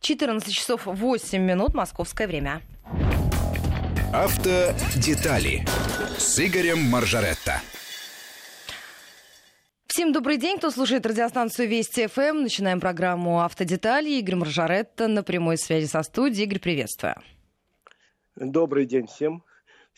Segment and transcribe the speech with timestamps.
[0.00, 2.62] 14 часов 8 минут, московское время.
[4.12, 5.64] Автодетали
[6.16, 7.60] с Игорем Маржаретто.
[9.86, 12.42] Всем добрый день, кто слушает радиостанцию Вести ФМ.
[12.42, 14.10] Начинаем программу «Автодетали».
[14.10, 16.46] Игорь Маржаретто на прямой связи со студией.
[16.46, 17.16] Игорь, приветствую.
[18.36, 19.42] Добрый день всем.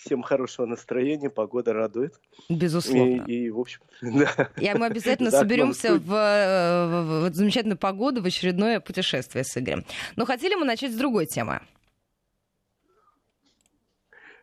[0.04, 2.18] Всем хорошего настроения, погода радует.
[2.48, 3.22] Безусловно.
[3.26, 4.48] И, и в общем, да.
[4.56, 9.84] И мы обязательно соберемся в, в, в замечательную погоду, в очередное путешествие с Игорем.
[10.16, 11.60] Но хотели мы начать с другой темы.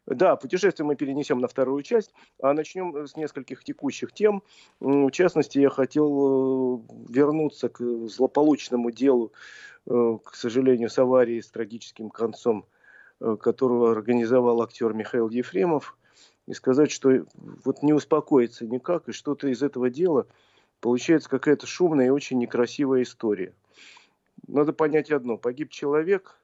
[0.06, 4.44] Да, путешествие мы перенесем на вторую часть, а начнем с нескольких текущих тем.
[4.80, 9.34] В частности, я хотел э, вернуться к злополучному делу,
[9.88, 12.66] э, к сожалению, с аварией с трагическим концом,
[13.20, 15.98] э, которого организовал актер Михаил Ефремов,
[16.48, 20.28] и сказать, что вот не успокоиться никак, и что-то из этого дела
[20.80, 23.54] получается какая-то шумная и очень некрасивая история.
[24.48, 25.38] Надо понять одно.
[25.38, 26.40] Погиб человек,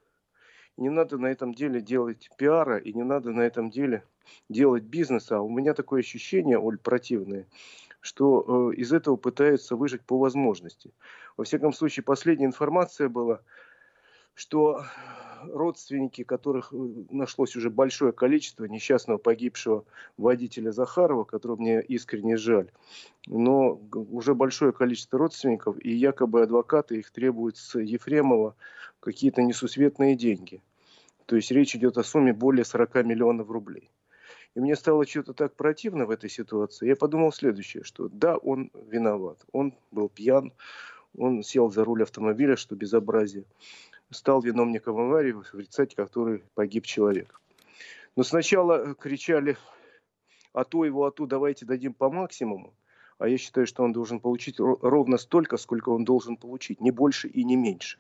[0.76, 4.04] не надо на этом деле делать пиара, и не надо на этом деле
[4.50, 5.38] делать бизнеса.
[5.38, 7.48] А у меня такое ощущение, Оль, противное,
[8.02, 10.92] что э, из этого пытаются выжить по возможности.
[11.38, 13.42] Во всяком случае, последняя информация была,
[14.34, 14.84] что
[15.52, 16.76] родственники, которых э,
[17.10, 19.86] нашлось уже большое количество несчастного погибшего
[20.18, 22.72] водителя Захарова, которого мне искренне жаль,
[23.28, 28.56] но уже большое количество родственников, и якобы адвокаты их требуют с Ефремова
[29.00, 30.62] какие-то несусветные деньги.
[31.26, 33.90] То есть речь идет о сумме более 40 миллионов рублей.
[34.56, 36.88] И мне стало что-то так противно в этой ситуации.
[36.88, 39.40] Я подумал следующее, что да, он виноват.
[39.52, 40.54] Он был пьян,
[41.18, 43.46] он сел за руль автомобиля, что безобразие.
[44.14, 47.42] Стал виновником аварии, в результате которой погиб человек.
[48.16, 49.58] Но сначала кричали,
[50.54, 52.74] а то его, а то давайте дадим по максимуму.
[53.18, 57.28] А я считаю, что он должен получить ровно столько, сколько он должен получить, не больше
[57.28, 58.00] и не меньше.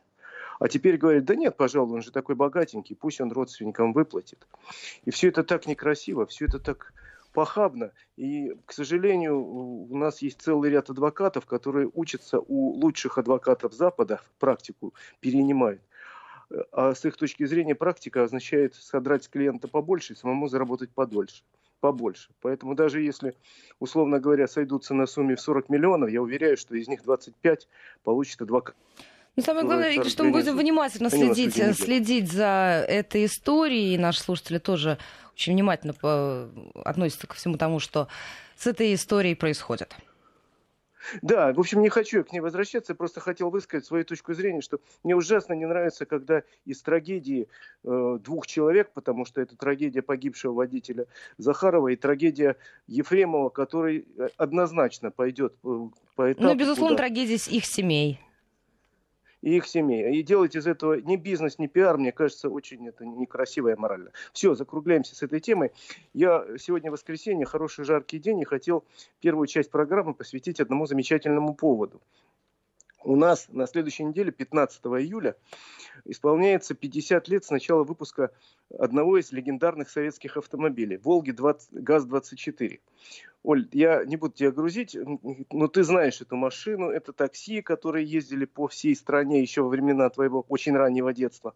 [0.59, 4.47] А теперь говорит, да нет, пожалуй, он же такой богатенький, пусть он родственникам выплатит.
[5.03, 6.93] И все это так некрасиво, все это так
[7.33, 7.91] похабно.
[8.15, 14.21] И, к сожалению, у нас есть целый ряд адвокатов, которые учатся у лучших адвокатов Запада,
[14.39, 15.81] практику перенимают.
[16.71, 21.43] А с их точки зрения практика означает содрать с клиента побольше и самому заработать подольше
[21.83, 22.29] побольше.
[22.41, 23.35] Поэтому даже если,
[23.77, 27.67] условно говоря, сойдутся на сумме в 40 миллионов, я уверяю, что из них 25
[28.03, 28.73] получит адвокат.
[29.35, 33.95] Но ну, самое главное, Игорь, что мы будем внимательно следить, следить за этой историей.
[33.95, 34.97] И наши слушатели тоже
[35.33, 35.93] очень внимательно
[36.85, 38.07] относятся ко всему тому, что
[38.55, 39.93] с этой историей происходит.
[41.21, 44.79] Да, в общем, не хочу к ней возвращаться, просто хотел высказать свою точку зрения, что
[45.03, 47.47] мне ужасно не нравится, когда из трагедии
[47.83, 51.05] э, двух человек, потому что это трагедия погибшего водителя
[51.37, 56.43] Захарова и трагедия Ефремова, который э, однозначно пойдет э, по этапу.
[56.47, 57.07] Ну, безусловно, куда...
[57.07, 58.19] трагедия их семей
[59.43, 60.17] и их семей.
[60.17, 64.11] И делать из этого не бизнес, не пиар, мне кажется, очень это некрасиво и морально.
[64.31, 65.71] Все, закругляемся с этой темой.
[66.13, 68.85] Я сегодня воскресенье, хороший жаркий день, и хотел
[69.19, 72.01] первую часть программы посвятить одному замечательному поводу.
[73.03, 75.35] У нас на следующей неделе, 15 июля,
[76.05, 78.31] исполняется 50 лет с начала выпуска
[78.77, 82.79] одного из легендарных советских автомобилей «Волги ГАЗ-24».
[83.43, 84.97] Оль, я не буду тебя грузить,
[85.51, 86.89] но ты знаешь эту машину.
[86.89, 91.53] Это такси, которые ездили по всей стране еще во времена твоего очень раннего детства.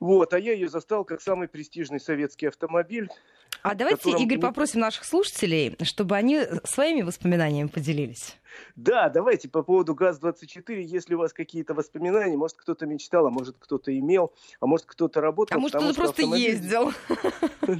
[0.00, 3.08] Вот, а я ее застал как самый престижный советский автомобиль.
[3.62, 4.22] А давайте, котором...
[4.22, 8.36] Игорь, попросим наших слушателей, чтобы они своими воспоминаниями поделились.
[8.76, 13.56] Да, давайте по поводу ГАЗ-24, если у вас какие-то воспоминания, может, кто-то мечтал, а может,
[13.58, 15.56] кто-то имел, а может, кто-то работал.
[15.56, 16.50] А может, кто-то просто автомобиль...
[16.50, 16.92] ездил.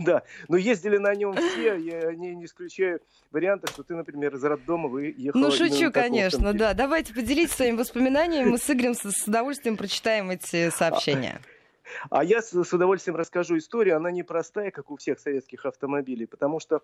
[0.04, 3.00] Да, но ездили на нем все, я не, не исключаю
[3.30, 5.40] варианта, что ты, например, из роддома выехала.
[5.40, 6.72] Ну, шучу, конечно, да.
[6.72, 11.40] Давайте поделитесь своими воспоминаниями, мы с Игорем с удовольствием прочитаем эти сообщения.
[12.10, 13.96] А я с, удовольствием расскажу историю.
[13.96, 16.82] Она непростая, как у всех советских автомобилей, потому что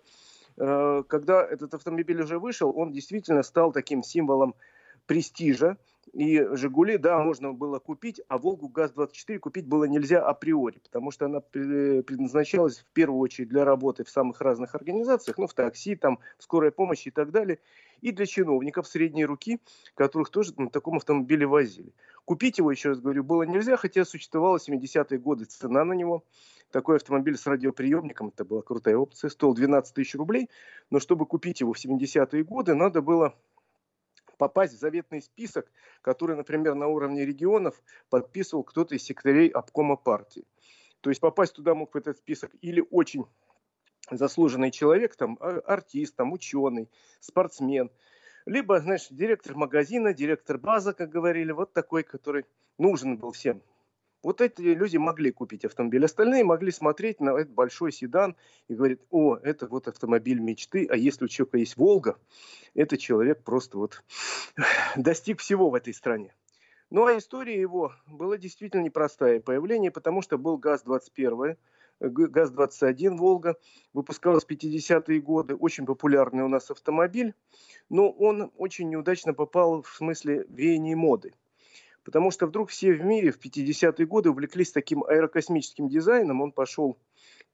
[0.57, 4.55] э, когда этот автомобиль уже вышел, он действительно стал таким символом
[5.05, 5.77] престижа.
[6.13, 11.25] И «Жигули», да, можно было купить, а «Волгу ГАЗ-24» купить было нельзя априори, потому что
[11.25, 16.19] она предназначалась в первую очередь для работы в самых разных организациях, ну, в такси, там,
[16.37, 17.59] в скорой помощи и так далее,
[18.01, 19.59] и для чиновников средней руки,
[19.93, 21.93] которых тоже на таком автомобиле возили.
[22.25, 26.23] Купить его, еще раз говорю, было нельзя, хотя существовала 70-е годы цена на него.
[26.71, 30.49] Такой автомобиль с радиоприемником, это была крутая опция, стоил 12 тысяч рублей,
[30.91, 33.33] но чтобы купить его в 70-е годы, надо было
[34.39, 35.71] попасть в заветный список,
[36.01, 40.45] который, например, на уровне регионов подписывал кто-то из секретарей обкома партии.
[41.01, 43.25] То есть попасть туда мог в этот список или очень
[44.09, 46.89] заслуженный человек, там, а, артист, там, ученый,
[47.19, 47.91] спортсмен,
[48.45, 52.45] либо, знаешь, директор магазина, директор база, как говорили, вот такой, который
[52.77, 53.61] нужен был всем
[54.21, 56.03] Вот эти люди могли купить автомобиль.
[56.03, 58.35] Остальные могли смотреть на этот большой седан
[58.67, 62.17] и говорить, о, это вот автомобиль мечты, а если у человека есть Волга,
[62.73, 64.03] этот человек просто вот
[64.97, 66.33] достиг всего в этой стране.
[66.89, 69.39] Ну а история его была действительно непростая.
[69.39, 71.55] Появление, потому что был ГАЗ-21,
[72.01, 73.57] ГАЗ-21 «Волга»,
[73.93, 77.35] выпускалась в 50-е годы, очень популярный у нас автомобиль,
[77.89, 81.33] но он очень неудачно попал в смысле веяния моды.
[82.09, 86.97] Потому что вдруг все в мире в 50-е годы увлеклись таким аэрокосмическим дизайном, он пошел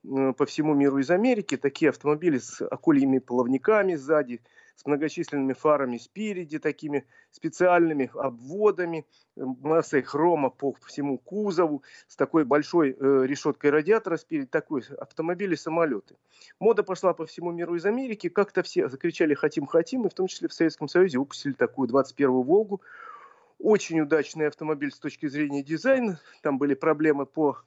[0.06, 4.40] э, по всему миру из Америки, такие автомобили с акульями плавниками сзади,
[4.78, 9.06] с многочисленными фарами спереди, такими специальными обводами,
[9.36, 16.16] э, массой хрома по всему кузову, с такой большой э, решеткой радиатора спереди, такой автомобили-самолеты.
[16.62, 20.48] Мода пошла по всему миру из Америки, как-то все закричали «хотим-хотим», и в том числе
[20.48, 22.81] в Советском Союзе выпустили такую 21-ю «Волгу»,
[23.60, 26.19] очень удачный автомобиль с точки зрения дизайна.
[26.42, 27.57] Там были проблемы по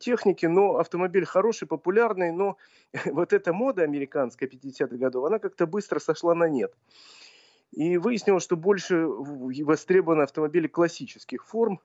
[0.00, 2.56] техники, но автомобиль хороший, популярный, но
[3.06, 6.72] вот эта мода американская 50-х годов, она как-то быстро сошла на нет.
[7.72, 11.80] И выяснилось, что больше востребованы автомобили классических форм,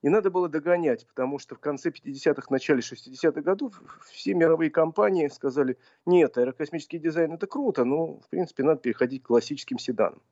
[0.00, 5.28] и надо было догонять, потому что в конце 50-х, начале 60-х годов все мировые компании
[5.28, 5.76] сказали,
[6.06, 10.22] нет, аэрокосмический дизайн это круто, но в принципе надо переходить к классическим седанам.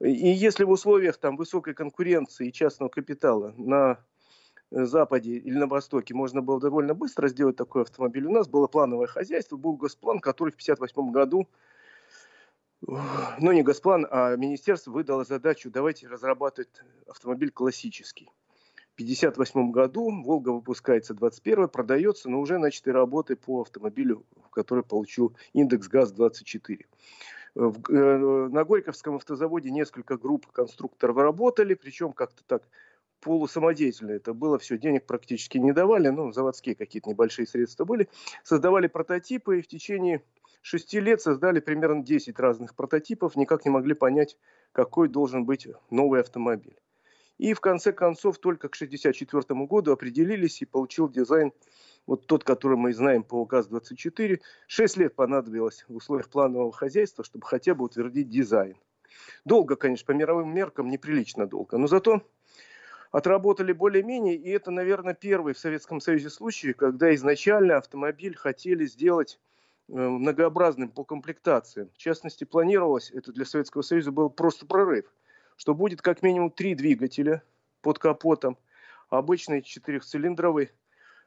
[0.00, 3.98] И если в условиях там, высокой конкуренции и частного капитала на
[4.70, 8.26] Э, Западе или на Востоке можно было довольно быстро сделать такой автомобиль.
[8.26, 11.48] У нас было плановое хозяйство, был госплан, который в 1958 году,
[12.82, 16.68] ну не госплан, а министерство выдало задачу, давайте разрабатывать
[17.06, 18.28] автомобиль классический.
[18.96, 25.36] В 1958 году Волга выпускается 21 продается, но уже начаты работы по автомобилю, который получил
[25.52, 26.86] индекс ГАЗ-24.
[27.56, 32.68] Э, на Горьковском автозаводе несколько групп конструкторов работали, причем как-то так
[33.20, 38.08] полусамодеятельно это было все, денег практически не давали, ну, заводские какие-то небольшие средства были.
[38.44, 40.22] Создавали прототипы и в течение
[40.60, 44.36] шести лет создали примерно 10 разных прототипов, никак не могли понять,
[44.72, 46.76] какой должен быть новый автомобиль.
[47.38, 51.52] И в конце концов только к 1964 году определились и получил дизайн
[52.06, 54.40] вот тот, который мы знаем по ГАЗ-24.
[54.66, 58.76] Шесть лет понадобилось в условиях планового хозяйства, чтобы хотя бы утвердить дизайн.
[59.44, 62.22] Долго, конечно, по мировым меркам неприлично долго, но зато
[63.10, 69.38] отработали более-менее, и это, наверное, первый в Советском Союзе случай, когда изначально автомобиль хотели сделать
[69.88, 71.88] э, многообразным по комплектации.
[71.94, 75.06] В частности, планировалось, это для Советского Союза был просто прорыв,
[75.56, 77.42] что будет как минимум три двигателя
[77.80, 78.58] под капотом,
[79.08, 80.72] обычный четырехцилиндровый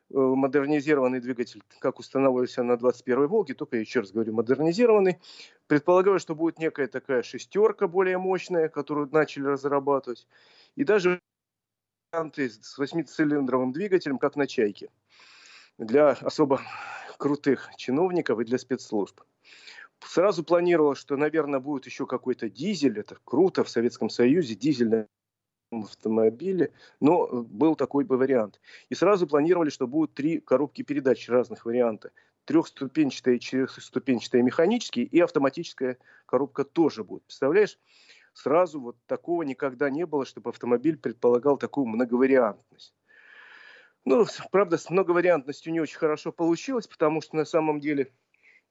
[0.09, 5.19] модернизированный двигатель, как устанавливался на 21-й «Волге», только еще раз говорю, модернизированный.
[5.67, 10.27] Предполагаю, что будет некая такая шестерка более мощная, которую начали разрабатывать.
[10.75, 11.21] И даже
[12.11, 14.89] с восьмицилиндровым двигателем, как на «Чайке»,
[15.77, 16.61] для особо
[17.17, 19.21] крутых чиновников и для спецслужб.
[19.99, 22.99] Сразу планировалось, что, наверное, будет еще какой-то дизель.
[22.99, 25.07] Это круто в Советском Союзе, дизельный
[25.71, 28.59] автомобиле, но был такой бы вариант.
[28.89, 32.11] И сразу планировали, что будут три коробки передач разных вариантов.
[32.45, 37.23] Трехступенчатая, четырехступенчатая механические и автоматическая коробка тоже будет.
[37.23, 37.77] Представляешь?
[38.33, 42.93] сразу вот такого никогда не было, чтобы автомобиль предполагал такую многовариантность.
[44.05, 48.11] Ну, правда, с многовариантностью не очень хорошо получилось, потому что на самом деле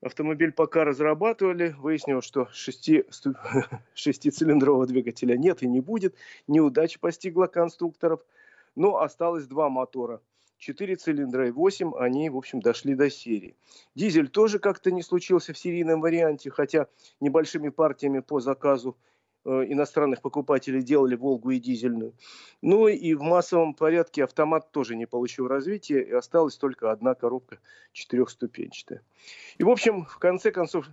[0.00, 3.04] автомобиль пока разрабатывали, выяснилось, что шести,
[3.94, 6.14] шестицилиндрового двигателя нет и не будет.
[6.46, 8.24] Неудача постигла конструкторов,
[8.76, 10.20] но осталось два мотора.
[10.58, 13.56] Четыре цилиндра и восемь, они, в общем, дошли до серии.
[13.94, 16.88] Дизель тоже как-то не случился в серийном варианте, хотя
[17.20, 18.96] небольшими партиями по заказу
[19.48, 22.14] иностранных покупателей делали «Волгу» и дизельную.
[22.62, 27.58] Ну и в массовом порядке автомат тоже не получил развития, и осталась только одна коробка
[27.92, 29.02] четырехступенчатая.
[29.56, 30.86] И, в общем, в конце концов,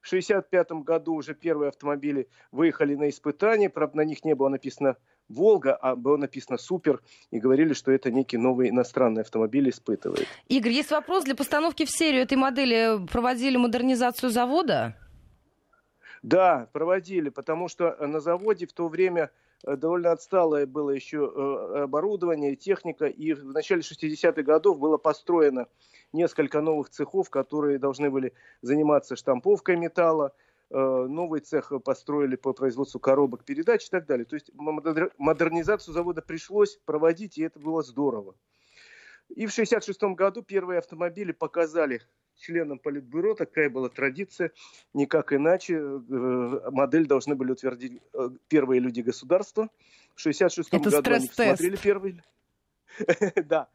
[0.00, 4.96] в 1965 году уже первые автомобили выехали на испытания, правда, на них не было написано
[5.28, 10.26] «Волга», а было написано «Супер», и говорили, что это некий новый иностранный автомобиль испытывает.
[10.48, 11.24] Игорь, есть вопрос.
[11.24, 14.96] Для постановки в серию этой модели проводили модернизацию завода?
[16.22, 19.30] Да, проводили, потому что э, на заводе в то время
[19.64, 25.66] э, довольно отсталое было еще э, оборудование, техника, и в начале 60-х годов было построено
[26.12, 30.32] несколько новых цехов, которые должны были заниматься штамповкой металла,
[30.72, 34.24] новый цех построили по производству коробок передач и так далее.
[34.24, 38.36] То есть модернизацию завода пришлось проводить, и это было здорово.
[39.30, 42.02] И в 1966 году первые автомобили показали
[42.40, 44.52] членам Политбюро, такая была традиция,
[44.94, 45.74] никак иначе.
[45.76, 49.68] Э, модель должны были утвердить э, первые люди государства.
[50.14, 52.22] В 1966 году они посмотрели первый.
[53.44, 53.68] Да.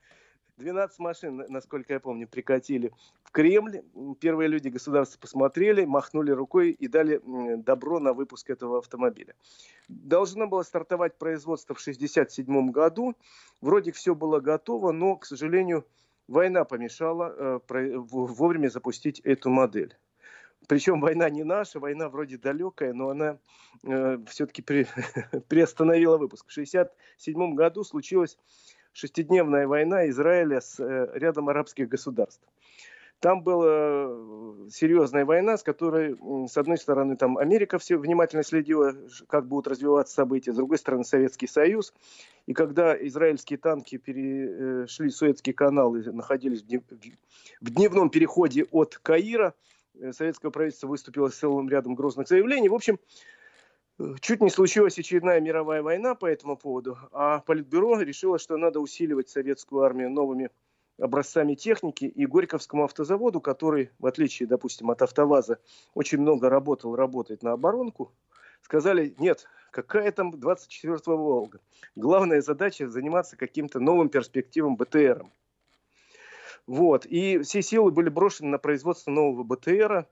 [0.58, 2.94] 12 машин, насколько я помню, прикатили
[3.24, 3.82] в Кремль.
[4.22, 7.20] Первые люди государства посмотрели, махнули рукой и дали
[7.58, 9.36] добро на выпуск этого автомобиля.
[9.90, 13.16] Должно было стартовать производство в 1967 году.
[13.60, 15.86] Вроде все было готово, но, к сожалению,
[16.28, 19.96] война помешала э, вовремя запустить эту модель.
[20.68, 23.38] Причем война не наша, война вроде далекая, но она
[23.84, 24.88] э, все-таки при,
[25.48, 26.48] приостановила выпуск.
[26.48, 28.38] В 1967 году случилась
[28.94, 32.48] шестидневная война Израиля с э, рядом арабских государств.
[33.20, 36.18] Там была э, серьезная война, с которой,
[36.48, 38.94] с одной стороны, там Америка все внимательно следила,
[39.28, 41.94] как будут развиваться события, с другой стороны, Советский Союз.
[42.46, 49.54] И когда израильские танки перешли Суэцкий канал и находились в дневном переходе от Каира,
[50.00, 52.70] э, советское правительство выступило с целым рядом грозных заявлений.
[52.70, 53.00] В общем,
[54.20, 59.30] Чуть не случилась очередная мировая война по этому поводу, а Политбюро решило, что надо усиливать
[59.30, 60.50] советскую армию новыми
[60.98, 65.60] образцами техники, и Горьковскому автозаводу, который, в отличие, допустим, от АвтоВАЗа,
[65.94, 68.12] очень много работал, работает на оборонку,
[68.62, 71.60] сказали, нет, какая там 24-го Волга.
[71.96, 75.32] Главная задача заниматься каким-то новым перспективом БТРом.
[76.66, 77.06] Вот.
[77.06, 80.08] И все силы были брошены на производство нового БТРа,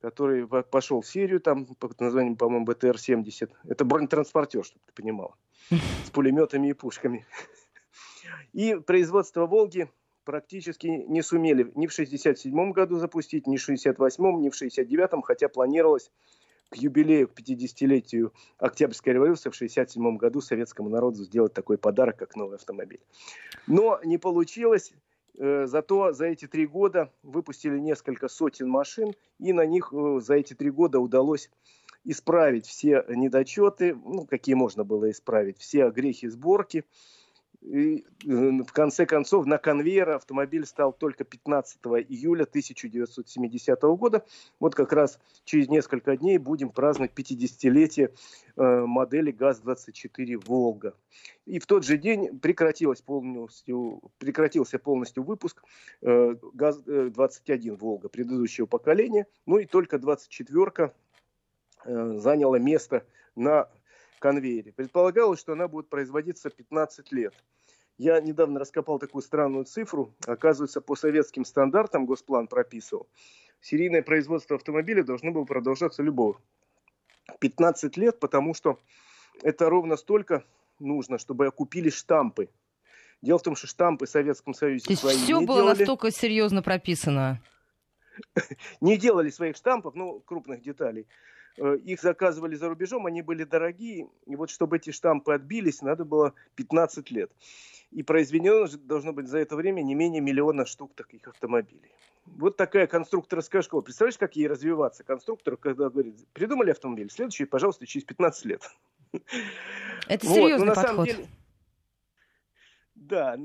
[0.00, 3.50] который пошел в серию, там, под названием, по-моему, БТР-70.
[3.64, 5.34] Это бронетранспортер, чтобы ты понимал,
[5.70, 7.26] с пулеметами и пушками.
[8.52, 9.88] И производство «Волги»
[10.26, 15.48] практически не сумели ни в 67 году запустить, ни в 68-м, ни в 69-м, хотя
[15.48, 16.10] планировалось
[16.68, 22.34] к юбилею, к 50-летию Октябрьской революции в 67 году советскому народу сделать такой подарок, как
[22.34, 23.00] новый автомобиль.
[23.68, 24.92] Но не получилось.
[25.38, 30.34] Э, зато за эти три года выпустили несколько сотен машин, и на них э, за
[30.34, 31.50] эти три года удалось
[32.04, 36.84] исправить все недочеты, ну, какие можно было исправить, все грехи сборки,
[37.66, 38.28] и э,
[38.62, 44.24] в конце концов на конвейер автомобиль стал только 15 июля 1970 года.
[44.60, 48.14] Вот как раз через несколько дней будем праздновать 50-летие
[48.56, 50.94] э, модели ГАЗ-24 «Волга».
[51.44, 55.64] И в тот же день прекратилось полностью, прекратился полностью выпуск
[56.02, 59.26] э, ГАЗ-21 «Волга» предыдущего поколения.
[59.44, 60.94] Ну и только 24-ка
[61.84, 63.04] заняла место
[63.36, 63.68] на
[64.18, 64.72] конвейере.
[64.72, 67.34] Предполагалось, что она будет производиться 15 лет.
[67.98, 70.14] Я недавно раскопал такую странную цифру.
[70.26, 73.08] Оказывается, по советским стандартам Госплан прописывал,
[73.60, 76.40] серийное производство автомобиля должно было продолжаться любого
[77.40, 78.78] 15 лет, потому что
[79.42, 80.44] это ровно столько
[80.78, 82.50] нужно, чтобы окупили штампы.
[83.22, 85.78] Дело в том, что штампы в Советском Союзе То есть свои все не было делали.
[85.78, 87.42] настолько серьезно прописано?
[88.80, 91.06] Не делали своих штампов, ну, крупных деталей.
[91.58, 96.04] Э, их заказывали за рубежом, они были дорогие, и вот чтобы эти штампы отбились, надо
[96.04, 97.30] было 15 лет.
[97.90, 101.92] И произведено должно быть за это время не менее миллиона штук таких автомобилей.
[102.26, 103.82] Вот такая конструкторская школа.
[103.82, 105.04] Представляешь, как ей развиваться?
[105.04, 108.62] Конструктор, когда говорит, придумали автомобиль, следующий, пожалуйста, через 15 лет.
[110.08, 111.06] Это серьезный вот, подход.
[111.06, 111.28] Деле,
[112.96, 113.38] да,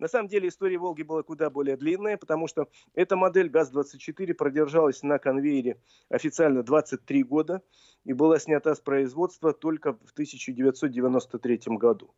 [0.00, 5.02] на самом деле история «Волги» была куда более длинная, потому что эта модель ГАЗ-24 продержалась
[5.02, 5.78] на конвейере
[6.08, 7.62] официально 23 года
[8.04, 12.14] и была снята с производства только в 1993 году.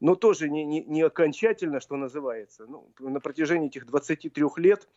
[0.00, 2.64] Но тоже не, не, не окончательно, что называется.
[2.66, 4.88] Ну, на протяжении этих 23 лет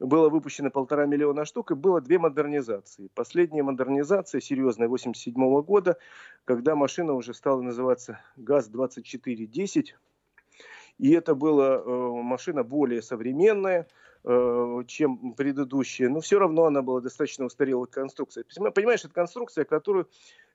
[0.00, 3.08] было выпущено полтора миллиона штук, и было две модернизации.
[3.14, 5.96] Последняя модернизация, серьезная, 87 года,
[6.44, 9.94] когда машина уже стала называться ГАЗ-2410,
[10.98, 11.82] и это была э,
[12.22, 13.86] машина более современная,
[14.24, 18.44] э, чем предыдущая, но все равно она была достаточно устарелой конструкцией.
[18.72, 20.08] Понимаешь, это конструкция, которую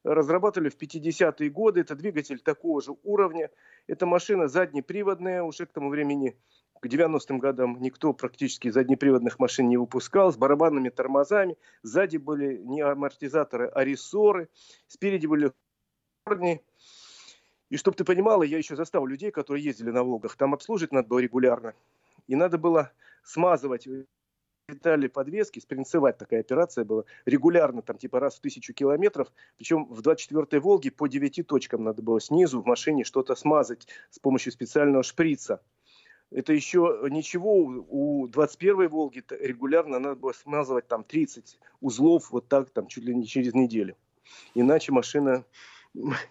[0.04, 3.50] разрабатывали в 50-е годы, это двигатель такого же уровня,
[3.88, 6.36] это машина заднеприводная, уже к тому времени
[6.82, 11.58] к 90-м годам никто практически заднеприводных машин не выпускал, с барабанными тормозами.
[11.82, 14.50] Сзади были не амортизаторы, а рессоры.
[14.88, 15.54] Спереди были
[17.74, 20.36] и чтобы ты понимала, я еще застал людей, которые ездили на Волгах.
[20.36, 21.74] Там обслуживать надо было регулярно.
[22.27, 22.92] И надо было
[23.24, 23.88] смазывать
[24.70, 29.34] детали подвески, спринцевать такая операция была, регулярно, там, типа раз в тысячу километров.
[29.58, 34.20] Причем в 24-й Волге по девяти точкам надо было снизу в машине что-то смазать с
[34.20, 35.60] помощью специального шприца.
[36.30, 42.70] Это еще ничего, у 21-й Волги регулярно надо было смазывать там 30 узлов вот так,
[42.70, 43.98] там чуть ли не через неделю.
[44.53, 45.44] Иначе машина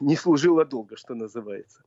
[0.00, 1.82] не служила долго, что называется.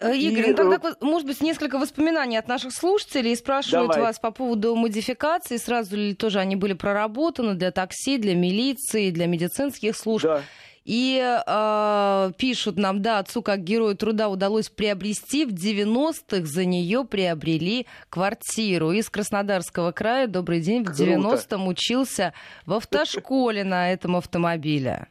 [0.00, 0.50] Э, Игорь, и...
[0.50, 3.36] ну тогда, э, может быть, несколько воспоминаний от наших слушателей.
[3.36, 4.08] Спрашивают Давай.
[4.08, 5.56] вас по поводу модификации.
[5.56, 10.24] Сразу ли тоже они были проработаны для такси, для милиции, для медицинских служб?
[10.24, 10.42] Да.
[10.84, 17.06] И э, пишут нам, да, отцу как герою труда удалось приобрести, в 90-х за нее
[17.06, 18.92] приобрели квартиру.
[18.92, 22.34] Из Краснодарского края, добрый день, в 90-м учился
[22.66, 25.08] в автошколе на этом автомобиле.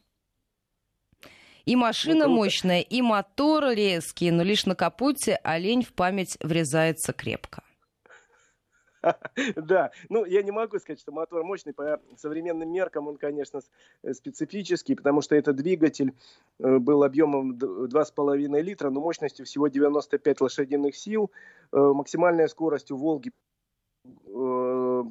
[1.65, 7.13] И машина ну, мощная, и мотор резкий, но лишь на капоте олень в память врезается
[7.13, 7.63] крепко.
[9.55, 11.73] Да, ну я не могу сказать, что мотор мощный.
[11.73, 13.61] По современным меркам он, конечно,
[14.03, 16.13] э, специфический, потому что этот двигатель
[16.59, 21.31] э, был объемом 2,5 литра, но мощностью всего 95 лошадиных сил.
[21.71, 23.31] Э, максимальная скорость у «Волги»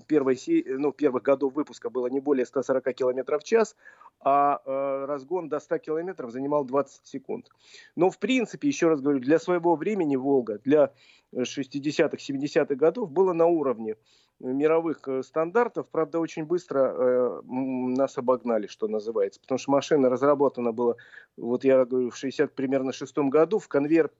[0.00, 3.76] первой, ну, первых годов выпуска было не более 140 км в час,
[4.20, 7.48] а э, разгон до 100 км занимал 20 секунд.
[7.96, 10.92] Но, в принципе, еще раз говорю, для своего времени «Волга», для
[11.34, 13.96] 60-х, 70-х годов было на уровне
[14.42, 15.88] мировых э, стандартов.
[15.90, 19.40] Правда, очень быстро э, нас обогнали, что называется.
[19.40, 20.96] Потому что машина разработана была,
[21.36, 23.58] вот я говорю, в 60 примерно шестом году.
[23.58, 24.10] В конвейер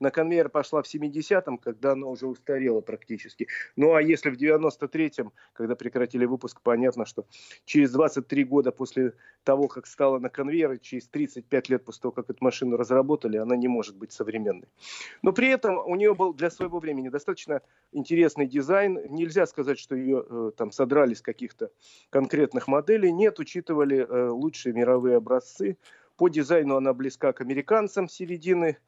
[0.00, 3.48] на конвейер пошла в 70-м, когда она уже устарела практически.
[3.76, 7.26] Ну а если в 93-м, когда прекратили выпуск, понятно, что
[7.64, 12.30] через 23 года после того, как стала на конвейер, через 35 лет после того, как
[12.30, 14.68] эту машину разработали, она не может быть современной.
[15.22, 17.60] Но при этом у нее был для своего времени достаточно
[17.92, 19.00] интересный дизайн.
[19.08, 21.70] Нельзя сказать, что ее э, там содрали с каких-то
[22.10, 23.12] конкретных моделей.
[23.12, 25.76] Нет, учитывали э, лучшие мировые образцы.
[26.16, 28.78] По дизайну она близка к американцам середины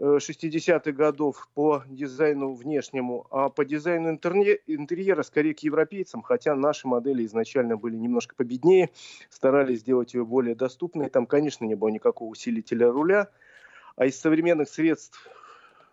[0.00, 7.26] 60-х годов по дизайну внешнему, а по дизайну интерьера скорее к европейцам, хотя наши модели
[7.26, 8.90] изначально были немножко победнее,
[9.28, 11.10] старались сделать ее более доступной.
[11.10, 13.28] Там, конечно, не было никакого усилителя руля,
[13.96, 15.28] а из современных средств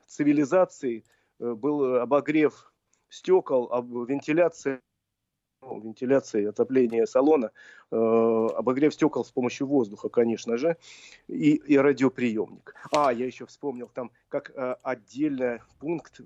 [0.06, 1.04] цивилизации
[1.40, 2.72] э, был обогрев
[3.10, 3.70] стекол,
[4.06, 4.82] вентиляция
[5.62, 7.52] вентиляции, отопления салона,
[7.92, 10.78] э, обогрев стекол с помощью воздуха, конечно же,
[11.28, 12.76] и, и радиоприемник.
[12.92, 16.22] А, я еще вспомнил, там как э, отдельный пункт,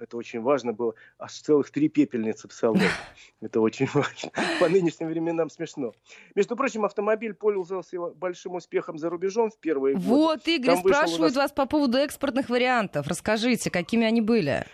[0.00, 2.88] это очень важно было, аж целых три пепельницы в салоне.
[3.40, 4.30] Это очень важно.
[4.60, 5.94] По нынешним временам смешно.
[6.34, 10.06] Между прочим, автомобиль пользовался большим успехом за рубежом в первые годы.
[10.06, 11.36] Вот, Игорь, спрашивают нас...
[11.36, 13.06] вас по поводу экспортных вариантов.
[13.06, 14.66] Расскажите, какими они были?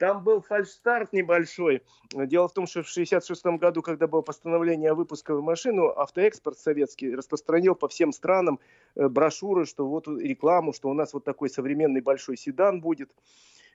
[0.00, 1.82] Там был фальшстарт небольшой.
[2.14, 7.14] Дело в том, что в 1966 году, когда было постановление о выпуске машину, автоэкспорт советский
[7.14, 8.60] распространил по всем странам
[8.94, 13.14] э, брошюры, что вот рекламу, что у нас вот такой современный большой седан будет.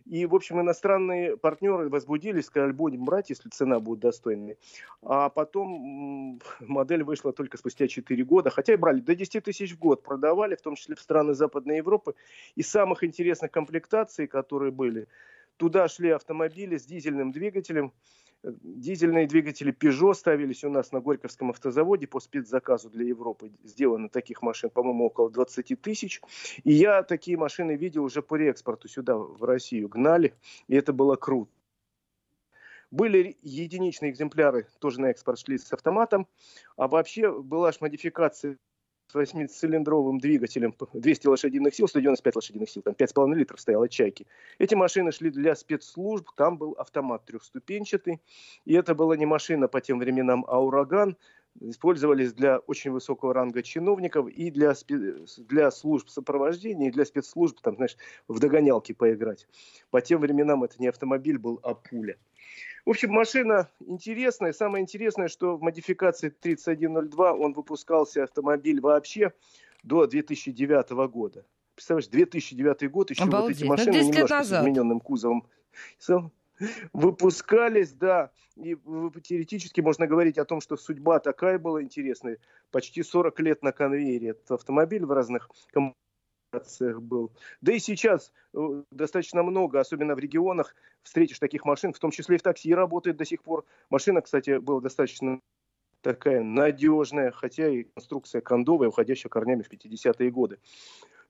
[0.05, 4.57] И, в общем, иностранные партнеры возбудились, сказали, будем брать, если цена будет достойной.
[5.03, 9.79] А потом модель вышла только спустя 4 года, хотя и брали до 10 тысяч в
[9.79, 12.15] год, продавали, в том числе в страны Западной Европы.
[12.55, 15.07] Из самых интересных комплектаций, которые были,
[15.57, 17.93] Туда шли автомобили с дизельным двигателем.
[18.43, 23.51] Дизельные двигатели Peugeot ставились у нас на Горьковском автозаводе по спецзаказу для Европы.
[23.63, 26.21] Сделано таких машин, по-моему, около 20 тысяч.
[26.63, 29.87] И я такие машины видел уже по реэкспорту сюда, в Россию.
[29.89, 30.35] Гнали,
[30.67, 31.51] и это было круто.
[32.91, 36.27] Были единичные экземпляры, тоже на экспорт шли с автоматом.
[36.77, 38.57] А вообще была аж модификация
[39.07, 44.27] с 8-цилиндровым двигателем 200 лошадиных сил, 195 лошадиных сил, там 5,5 литров стояло чайки.
[44.57, 48.21] Эти машины шли для спецслужб, там был автомат трехступенчатый,
[48.65, 51.17] и это была не машина по тем временам, а ураган,
[51.61, 54.73] использовались для очень высокого ранга чиновников и для,
[55.37, 59.47] для служб сопровождения, и для спецслужб, там, знаешь, в догонялки поиграть.
[59.89, 62.17] По тем временам это не автомобиль был, а пуля.
[62.85, 64.53] В общем, машина интересная.
[64.53, 69.33] Самое интересное, что в модификации 3102 он выпускался, автомобиль вообще,
[69.83, 71.45] до 2009 года.
[71.73, 73.57] Представляешь, 2009 год, еще Обалдеть.
[73.57, 75.47] вот эти машины немножко с измененным кузовом
[76.93, 78.31] выпускались, да.
[78.55, 78.77] И
[79.23, 82.37] теоретически можно говорить о том, что судьба такая была интересная.
[82.71, 85.49] Почти 40 лет на конвейере этот автомобиль в разных
[86.55, 87.31] комплектациях был.
[87.61, 92.35] Да и сейчас э, достаточно много, особенно в регионах, встретишь таких машин, в том числе
[92.35, 93.65] и в такси работает до сих пор.
[93.89, 95.39] Машина, кстати, была достаточно
[96.01, 100.59] такая надежная, хотя и конструкция кондовая, уходящая корнями в 50-е годы.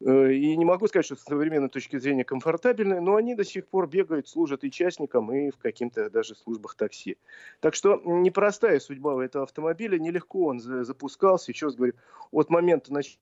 [0.02, 3.68] Э, и не могу сказать, что с современной точки зрения комфортабельные, но они до сих
[3.68, 7.18] пор бегают, служат и частникам, и в каким-то даже службах такси.
[7.62, 11.52] Так что непростая судьба у этого автомобиля, нелегко он запускался.
[11.52, 11.94] Еще раз говорю,
[12.32, 13.18] от момента начала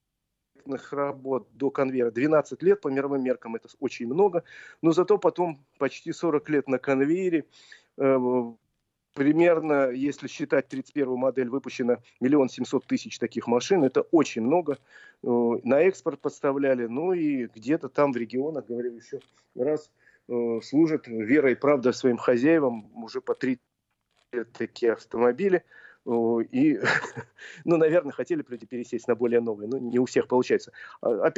[0.63, 4.43] проектных работ до конвейера 12 лет, по мировым меркам это очень много,
[4.82, 7.45] но зато потом почти 40 лет на конвейере,
[7.97, 8.17] э,
[9.13, 13.84] примерно, если считать 31 модель, выпущено миллион семьсот тысяч таких машин.
[13.84, 14.78] Это очень много.
[15.23, 15.28] Э,
[15.63, 16.88] на экспорт подставляли.
[16.88, 19.19] Ну и где-то там в регионах, говорю еще
[19.56, 19.91] раз,
[20.30, 23.60] э, служат верой и правдой своим хозяевам уже по три
[24.58, 25.63] такие автомобили.
[26.06, 26.80] И,
[27.63, 30.72] ну, наверное, хотели люди пересесть на более новые, но не у всех получается.
[31.02, 31.32] А,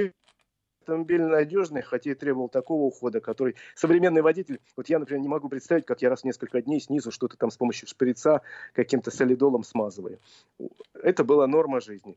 [0.85, 5.49] автомобиль надежный, хотя и требовал такого ухода, который современный водитель, вот я, например, не могу
[5.49, 8.41] представить, как я раз в несколько дней снизу что-то там с помощью шприца
[8.73, 10.19] каким-то солидолом смазываю.
[10.93, 12.15] Это была норма жизни.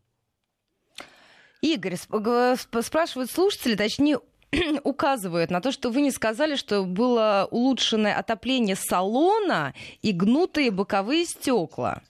[1.61, 4.21] Игорь, спрашивают слушатели, точнее,
[4.85, 11.25] указывают на то, что вы не сказали, что было улучшенное отопление салона и гнутые боковые
[11.25, 12.03] стекла.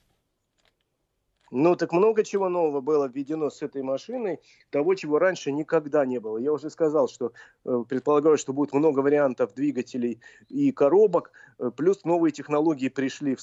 [1.50, 6.20] Ну, так много чего нового было введено с этой машиной, того, чего раньше никогда не
[6.20, 6.38] было.
[6.38, 7.32] Я уже сказал, что
[7.64, 13.40] э, предполагаю, что будет много вариантов двигателей и коробок, э, плюс новые технологии пришли, в,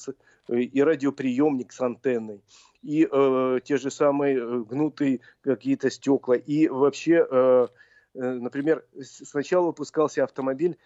[0.50, 2.42] э, и радиоприемник с антенной,
[2.82, 7.26] и э, те же самые э, гнутые какие-то стекла, и вообще...
[7.30, 7.68] Э,
[8.16, 10.78] Э, например, сначала выпускался автомобиль,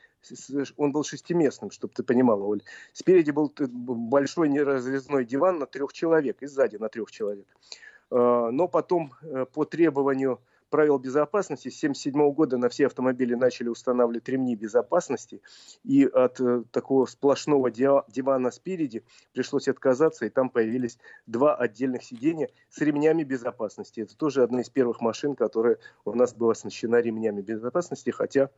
[0.77, 2.61] он был шестиместным, чтобы ты понимала, Оль.
[2.93, 7.47] Спереди был большой неразрезной диван на трех человек, и сзади на трех человек.
[8.11, 11.69] Э, но потом э, по требованию правил безопасности.
[11.69, 15.41] С 1977 года на все автомобили начали устанавливать ремни безопасности.
[15.83, 19.03] И от э, такого сплошного дивана спереди
[19.33, 24.01] пришлось отказаться, и там появились два отдельных сидения с ремнями безопасности.
[24.01, 28.49] Это тоже одна из первых машин, которая у нас была оснащена ремнями безопасности, хотя э,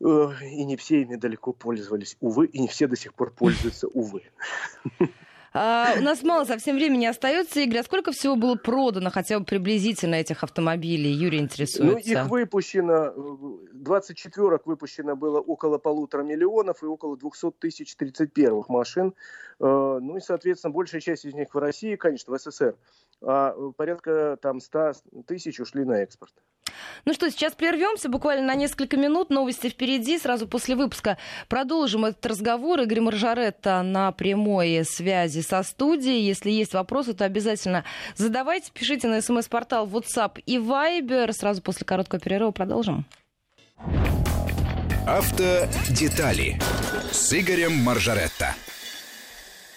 [0.00, 4.22] и не все ими далеко пользовались, увы, и не все до сих пор пользуются, увы.
[5.52, 7.80] А, у нас мало совсем времени остается, Игорь.
[7.80, 11.10] А сколько всего было продано, хотя бы приблизительно этих автомобилей?
[11.10, 12.08] Юрий интересуется.
[12.08, 13.12] Ну, их выпущено,
[13.72, 19.12] 24 выпущено было около полутора миллионов и около 200 тысяч 31 машин.
[19.58, 22.76] Э, ну и, соответственно, большая часть из них в России, конечно, в СССР.
[23.22, 24.92] А порядка там 100
[25.26, 26.32] тысяч ушли на экспорт.
[27.04, 29.30] Ну что, сейчас прервемся буквально на несколько минут.
[29.30, 30.18] Новости впереди.
[30.18, 32.80] Сразу после выпуска продолжим этот разговор.
[32.80, 36.22] Игорь Маржаретта на прямой связи со студией.
[36.22, 37.84] Если есть вопросы, то обязательно
[38.16, 38.70] задавайте.
[38.72, 41.32] Пишите на смс-портал WhatsApp и Viber.
[41.32, 43.06] Сразу после короткого перерыва продолжим.
[45.06, 46.60] Автодетали
[47.10, 48.54] с Игорем Маржаретто.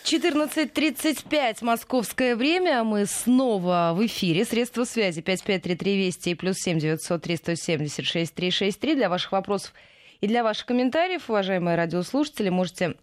[0.03, 2.83] 14.35 московское время.
[2.83, 4.43] Мы снова в эфире.
[4.43, 9.73] Средства связи 5533 Вести и плюс 7 903 176 363 для ваших вопросов
[10.19, 12.49] и для ваших комментариев, уважаемые радиослушатели.
[12.49, 12.95] Можете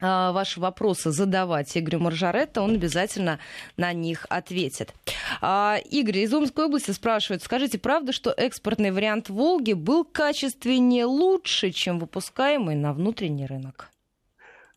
[0.00, 3.40] а, ваши вопросы задавать Игорю Маржаретто, он обязательно
[3.76, 4.94] на них ответит.
[5.40, 11.72] А, Игорь из Омской области спрашивает, скажите, правда, что экспортный вариант «Волги» был качественнее лучше,
[11.72, 13.90] чем выпускаемый на внутренний рынок?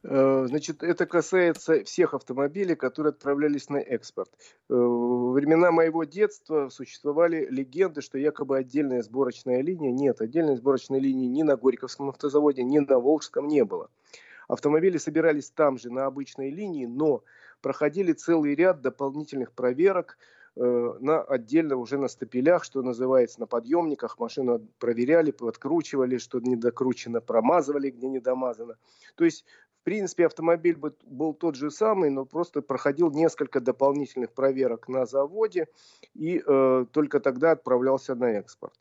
[0.09, 4.29] Э, значит, это касается всех автомобилей, которые отправлялись на экспорт.
[4.69, 9.91] Э, во времена моего детства существовали легенды, что якобы отдельная сборочная линия.
[9.91, 13.89] Нет, отдельной сборочной линии ни на Горьковском автозаводе, ни на Волжском не было.
[14.47, 17.23] Автомобили собирались там же, на обычной линии, но
[17.61, 20.17] проходили целый ряд дополнительных проверок,
[20.55, 24.17] э, на отдельно уже на стапелях, что называется, на подъемниках.
[24.19, 28.77] Машину проверяли, подкручивали, что не докручено, промазывали, где не домазано.
[29.15, 29.43] То есть
[29.87, 35.69] принципе, автомобиль был тот же самый, но просто проходил несколько дополнительных проверок на заводе
[36.13, 38.73] и э, только тогда отправлялся на экспорт.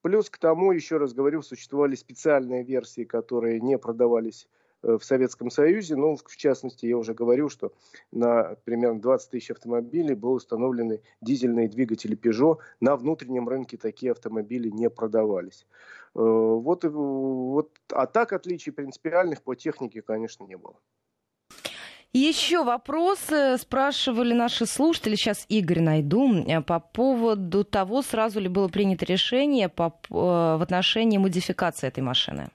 [0.00, 4.48] Плюс к тому, еще раз говорю, существовали специальные версии, которые не продавались
[4.84, 5.96] Э, в Советском Союзе.
[5.96, 7.72] Ну, в частности, я уже говорю, что
[8.12, 12.58] на примерно 20 тысяч автомобилей были установлены дизельные двигатели Peugeot.
[12.80, 15.66] На внутреннем рынке такие автомобили не продавались.
[16.14, 20.76] Э, вот, вот, а так отличий принципиальных по технике, конечно, не было.
[22.12, 25.16] Еще вопросы спрашивали наши слушатели.
[25.16, 26.44] Сейчас Игорь найду.
[26.46, 32.50] Э, по поводу того, сразу ли было принято решение по, в отношении модификации этой машины.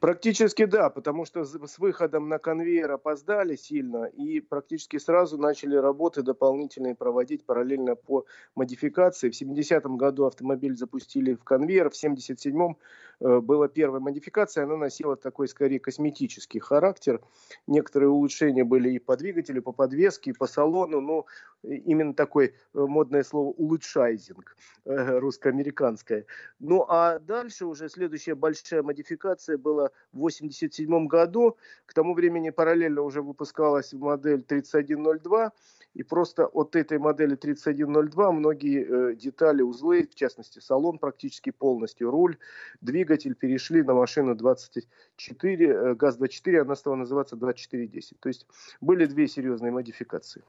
[0.00, 6.22] Практически да, потому что с выходом на конвейер опоздали сильно и практически сразу начали работы
[6.22, 9.30] дополнительные проводить параллельно по модификации.
[9.30, 12.74] В 70-м году автомобиль запустили в конвейер, в 77-м э,
[13.20, 17.20] была первая модификация, она носила такой скорее косметический характер.
[17.66, 21.26] Некоторые улучшения были и по двигателю, по подвеске, и по салону, но
[21.62, 26.26] именно такое э, модное слово улучшайзинг э, русско-американское.
[26.58, 31.56] Ну а дальше уже следующая большая модификация была в 1987 году.
[31.86, 35.52] К тому времени параллельно уже выпускалась модель 3102.
[35.94, 42.10] И просто от этой модели 3102 многие э, детали, узлы, в частности салон практически полностью,
[42.10, 42.36] руль,
[42.80, 48.20] двигатель перешли на машину 24, э, ГАЗ-24, она стала называться 2410.
[48.20, 48.46] То есть
[48.80, 50.42] были две серьезные модификации.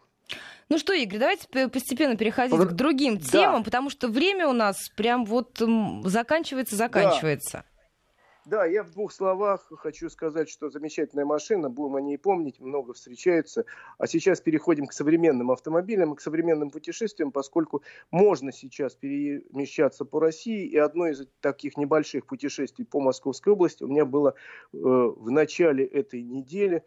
[0.69, 2.69] Ну что, Игорь, давайте постепенно переходить Под...
[2.69, 3.63] к другим темам, да.
[3.63, 5.59] потому что время у нас прям вот
[6.03, 7.57] заканчивается, заканчивается.
[7.57, 7.65] Да.
[8.49, 12.93] Да, я в двух словах хочу сказать, что замечательная машина, будем о ней помнить, много
[12.93, 13.65] встречается.
[13.99, 20.65] А сейчас переходим к современным автомобилям, к современным путешествиям, поскольку можно сейчас перемещаться по России.
[20.65, 24.33] И одно из таких небольших путешествий по Московской области у меня было
[24.73, 26.83] э, в начале этой недели.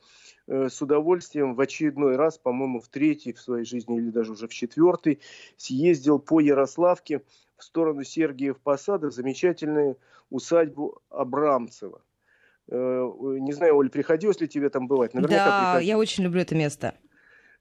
[0.49, 4.49] Э, с удовольствием в очередной раз, по-моему, в третий в своей жизни или даже уже
[4.49, 5.21] в четвертый,
[5.57, 7.23] съездил по Ярославке
[7.63, 9.97] в сторону Сергиев Посада, замечательную
[10.31, 12.03] усадьбу Абрамцева.
[12.69, 15.15] Э, не знаю, Оль, приходилось ли тебе там бывать?
[15.15, 15.87] Наверняка да, приходилось.
[15.87, 16.95] я очень люблю это место.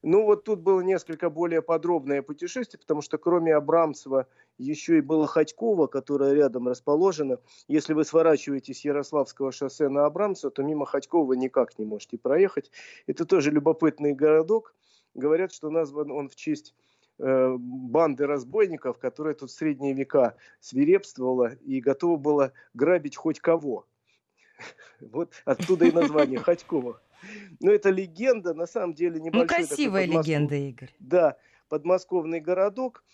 [0.02, 4.26] Ну вот тут было несколько более подробное путешествие, потому что кроме Абрамцева
[4.58, 7.38] еще и было Ходькова, которая рядом расположена.
[7.68, 12.72] Если вы сворачиваете с Ярославского шоссе на Абрамцево, то мимо Ходькова никак не можете проехать.
[13.06, 14.74] Это тоже любопытный городок.
[15.14, 16.74] Говорят, что назван он в честь
[17.18, 23.86] Э, банды разбойников, которая тут в средние века свирепствовала и готова была грабить хоть кого.
[25.00, 27.00] Вот оттуда и название Ходькова.
[27.60, 29.42] Но это легенда, на самом деле небольшой.
[29.42, 30.94] Ну, красивая легенда, Игорь.
[30.98, 31.36] Да,
[31.68, 33.04] подмосковный городок,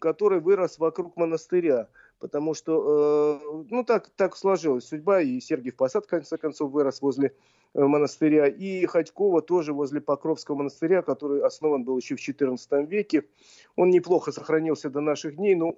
[0.00, 1.88] который вырос вокруг монастыря
[2.18, 7.02] потому что, э, ну, так, так сложилась судьба, и Сергиев Посад, в конце концов, вырос
[7.02, 7.34] возле
[7.84, 13.24] монастыря, и Ходькова тоже возле Покровского монастыря, который основан был еще в XIV веке.
[13.76, 15.68] Он неплохо сохранился до наших дней, но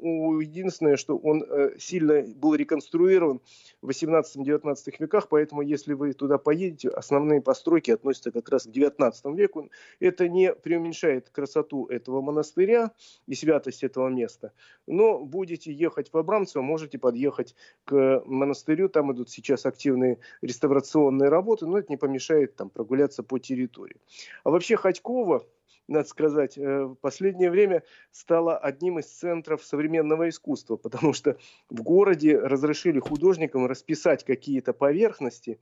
[0.41, 3.41] единственное, что он э, сильно был реконструирован
[3.83, 9.25] в 18-19 веках, поэтому если вы туда поедете, основные постройки относятся как раз к 19
[9.37, 9.69] веку.
[9.99, 12.93] Это не преуменьшает красоту этого монастыря
[13.27, 14.53] и святость этого места,
[14.87, 21.67] но будете ехать в Абрамцева, можете подъехать к монастырю, там идут сейчас активные реставрационные работы,
[21.67, 23.97] но не помешает там прогуляться по территории.
[24.45, 25.47] А вообще Ходькова,
[25.89, 31.37] надо сказать, э, в последнее время стала одним из центров современного искусства, потому что
[31.71, 35.59] в городе разрешили художникам расписать какие-то поверхности,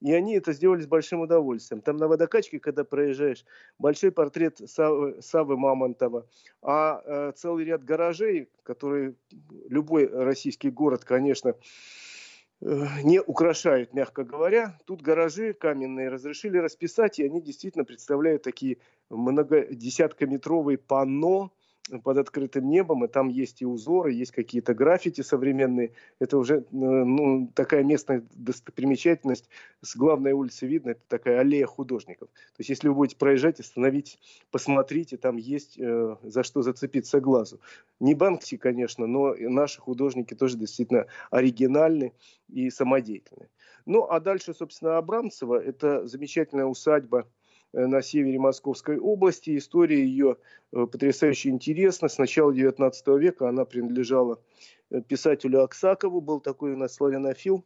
[0.00, 1.80] и они это сделали с большим удовольствием.
[1.80, 3.44] Там на водокачке, когда проезжаешь,
[3.78, 6.26] большой портрет Савы, Савы Мамонтова,
[6.62, 9.14] а э, целый ряд гаражей, которые
[9.68, 11.54] любой российский город, конечно,
[12.60, 14.78] не украшают, мягко говоря.
[14.84, 18.78] Тут гаражи каменные разрешили расписать, и они действительно представляют такие
[19.10, 21.52] многодесяткометровые панно,
[22.02, 25.92] под открытым небом, и там есть и узоры, есть какие-то граффити современные.
[26.18, 29.48] Это уже э, ну, такая местная достопримечательность.
[29.80, 32.28] С главной улицы видно, это такая аллея художников.
[32.28, 34.18] То есть, если вы будете проезжать, остановитесь,
[34.50, 37.60] посмотрите, там есть э, за что зацепиться глазу.
[38.00, 42.12] Не Банкси, конечно, но наши художники тоже действительно оригинальны
[42.48, 43.48] и самодеятельны.
[43.86, 47.26] Ну, а дальше, собственно, Абрамцева, это замечательная усадьба
[47.72, 49.56] на севере Московской области.
[49.56, 50.36] История ее
[50.72, 52.08] э, потрясающе интересна.
[52.08, 54.40] С начала XIX века она принадлежала
[54.90, 56.20] э, писателю Аксакову.
[56.20, 57.64] Был такой у нас славянофил.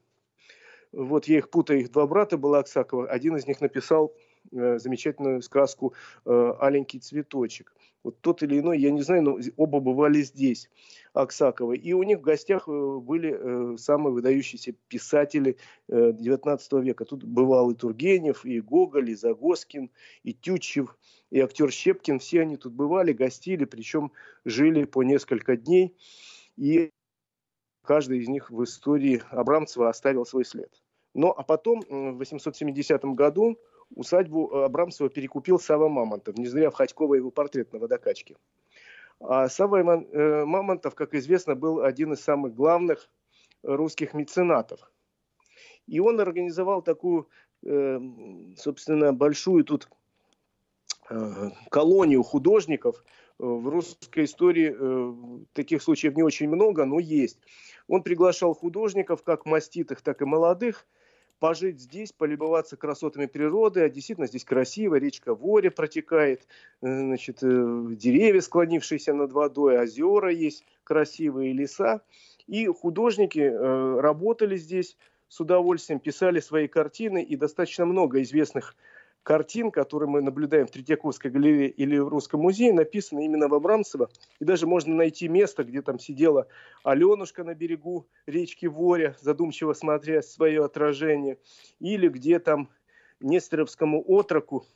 [0.92, 3.08] Вот я их путаю, их два брата было Аксакова.
[3.08, 4.14] Один из них написал
[4.50, 7.74] замечательную сказку «Аленький цветочек».
[8.02, 10.68] Вот тот или иной, я не знаю, но оба бывали здесь.
[11.12, 11.76] Аксаковой.
[11.76, 15.56] И у них в гостях э, были э, самые выдающиеся писатели
[15.88, 17.04] XIX э, века.
[17.04, 19.90] Тут бывал и Тургенев, и Гоголь, и Загоскин,
[20.22, 20.96] и Тютчев,
[21.30, 22.18] и актер Щепкин.
[22.18, 24.10] Все они тут бывали, гостили, причем
[24.44, 25.94] жили по несколько дней.
[26.56, 26.90] И
[27.84, 30.82] каждый из них в истории Абрамцева оставил свой след.
[31.14, 33.58] Но а потом, в 870 году,
[33.94, 36.36] усадьбу Абрамцева перекупил Сава Мамонтов.
[36.36, 38.36] Не зря в Ходькова его портрет на водокачке.
[39.20, 43.08] А Савва э, Мамонтов, как известно, был один из самых главных
[43.62, 44.90] русских меценатов.
[45.86, 47.28] И он организовал такую,
[47.64, 48.00] э,
[48.56, 49.88] собственно, большую тут
[51.08, 53.04] э, колонию художников.
[53.38, 54.76] В русской истории
[55.52, 57.40] таких случаев не очень много, но есть.
[57.88, 60.86] Он приглашал художников, как маститых, так и молодых,
[61.42, 66.46] пожить здесь, полюбоваться красотами природы, а действительно здесь красиво, речка Воре протекает,
[66.82, 72.02] э, значит, э, деревья, склонившиеся над водой, озера есть, красивые леса.
[72.46, 78.76] И художники э, работали здесь с удовольствием, писали свои картины, и достаточно много известных
[79.22, 84.10] картин, которые мы наблюдаем в Третьяковской галерее или в Русском музее, написаны именно в Абрамцево.
[84.40, 86.48] И даже можно найти место, где там сидела
[86.82, 91.38] Аленушка на берегу речки Воря, задумчиво смотря свое отражение,
[91.78, 92.68] или где там
[93.20, 94.66] Нестеровскому отроку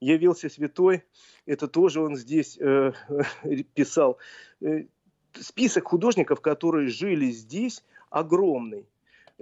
[0.00, 1.02] явился святой,
[1.46, 2.92] это тоже он здесь э,
[3.74, 4.18] писал.
[4.60, 4.84] Э,
[5.34, 8.86] список художников, которые жили здесь, огромный.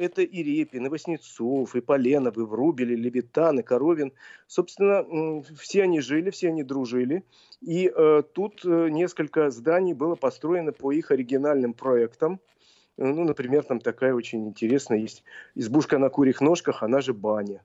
[0.01, 4.15] Это и Репин, и Васнецов, и Поленов, и Врубель, и Левитан, и Коровин.
[4.47, 5.05] Собственно,
[5.59, 7.23] все они жили, все они дружили.
[7.61, 12.41] И э, тут э, несколько зданий было построено по их оригинальным проектам.
[12.97, 15.23] Ну, например, там такая очень интересная есть
[15.55, 17.63] избушка на курьих ножках, она же баня.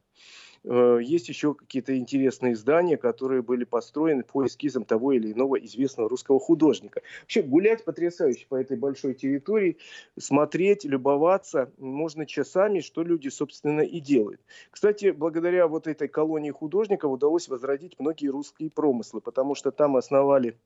[0.67, 6.10] Э, есть еще какие-то интересные здания, которые были построены по эскизам того или иного известного
[6.10, 7.01] русского художника.
[7.21, 9.78] Вообще гулять потрясающе по этой большой территории,
[10.17, 14.41] смотреть, любоваться можно часами, что люди, собственно, и делают.
[14.71, 20.58] Кстати, благодаря вот этой колонии художников удалось возродить многие русские промыслы, потому что там основали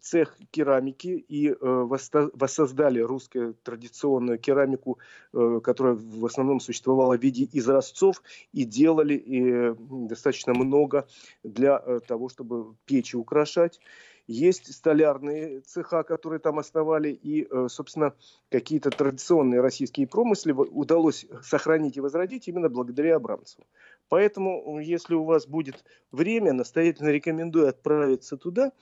[0.00, 4.98] цех керамики и э, воссоздали русскую традиционную керамику,
[5.34, 8.22] э, которая в основном существовала в виде изразцов,
[8.52, 9.76] и делали
[10.08, 11.06] достаточно много
[11.42, 13.80] для того, чтобы печи украшать.
[14.26, 18.14] Есть столярные цеха, которые там основали, и, собственно,
[18.50, 23.66] какие-то традиционные российские промыслы удалось сохранить и возродить именно благодаря Абрамцеву.
[24.08, 28.72] Поэтому, если у вас будет время, настоятельно рекомендую отправиться туда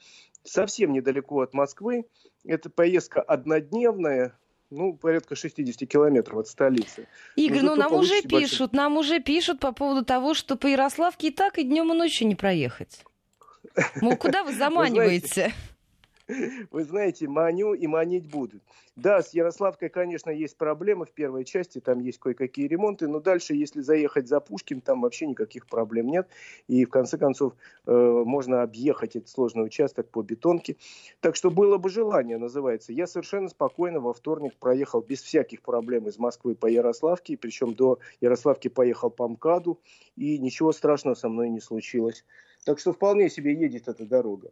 [0.43, 2.05] совсем недалеко от Москвы.
[2.45, 4.37] Это поездка однодневная,
[4.69, 7.07] ну, порядка 60 километров от столицы.
[7.35, 8.69] Игорь, ну нам уже пишут, большой...
[8.73, 12.27] нам уже пишут по поводу того, что по Ярославке и так и днем, и ночью
[12.27, 13.03] не проехать.
[14.01, 15.25] Мол, куда вы заманиваете?
[15.25, 15.55] Вы знаете,
[17.27, 18.63] маню и манить будут.
[18.95, 23.53] Да, с Ярославкой, конечно, есть проблемы в первой части, там есть кое-какие ремонты, но дальше,
[23.53, 26.29] если заехать за Пушкин, там вообще никаких проблем нет.
[26.67, 27.53] И в конце концов
[27.85, 30.77] э, можно объехать этот сложный участок по бетонке.
[31.19, 32.93] Так что было бы желание, называется.
[32.93, 37.99] Я совершенно спокойно во вторник проехал без всяких проблем из Москвы по Ярославке, причем до
[38.21, 39.79] Ярославки поехал по МКАДу,
[40.15, 42.23] и ничего страшного со мной не случилось.
[42.65, 44.51] Так что вполне себе едет эта дорога.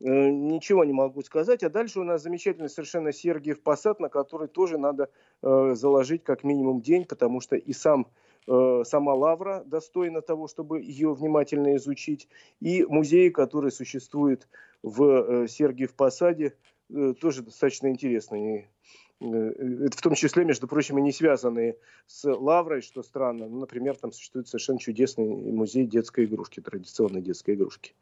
[0.00, 1.62] Э, ничего не могу сказать.
[1.62, 5.10] А дальше у нас замечательный совершенно Сергиев Посад, на который тоже надо
[5.42, 8.06] э, заложить как минимум день, потому что и сам
[8.46, 12.28] э, сама Лавра достойна того, чтобы ее внимательно изучить,
[12.60, 14.48] и музеи, которые существуют
[14.82, 16.54] в э, Сергиев Посаде,
[16.90, 18.60] э, тоже достаточно интересные.
[18.60, 18.77] Э,
[19.20, 21.76] это в том числе, между прочим, и не связанные
[22.06, 23.48] с Лаврой, что странно.
[23.48, 27.94] Ну, например, там существует совершенно чудесный музей детской игрушки, традиционной детской игрушки.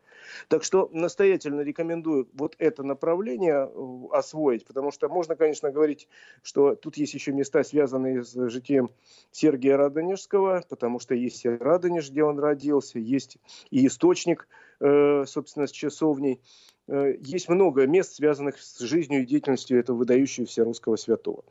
[0.48, 6.09] Так что настоятельно рекомендую вот это направление э, освоить, потому что можно, конечно, говорить,
[6.42, 8.90] что тут есть еще места, связанные с житием
[9.31, 13.38] Сергия Радонежского, потому что есть Радонеж, где он родился, есть
[13.70, 16.41] и источник, э, собственно, с часовней.
[16.89, 21.45] Э, есть много мест, связанных с жизнью и деятельностью этого выдающегося русского святого.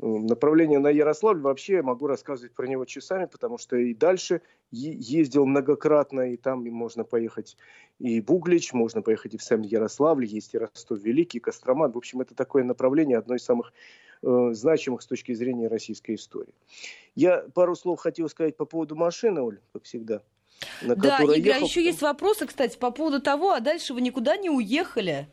[0.00, 5.44] Направление на Ярославль вообще я могу рассказывать про него часами, потому что и дальше ездил
[5.44, 7.56] многократно, и там можно поехать
[7.98, 11.88] и Буглич, можно поехать и в сам Ярославль, есть и Ростов Великий, Кострома.
[11.88, 13.72] В общем, это такое направление, одно из самых
[14.22, 16.54] э, значимых с точки зрения российской истории.
[17.16, 20.22] Я пару слов хотел сказать по поводу машины, Оль, как всегда.
[20.82, 21.62] На да, Игорь, ехал...
[21.62, 25.28] а еще есть вопросы, кстати, по поводу того, а дальше вы никуда не уехали?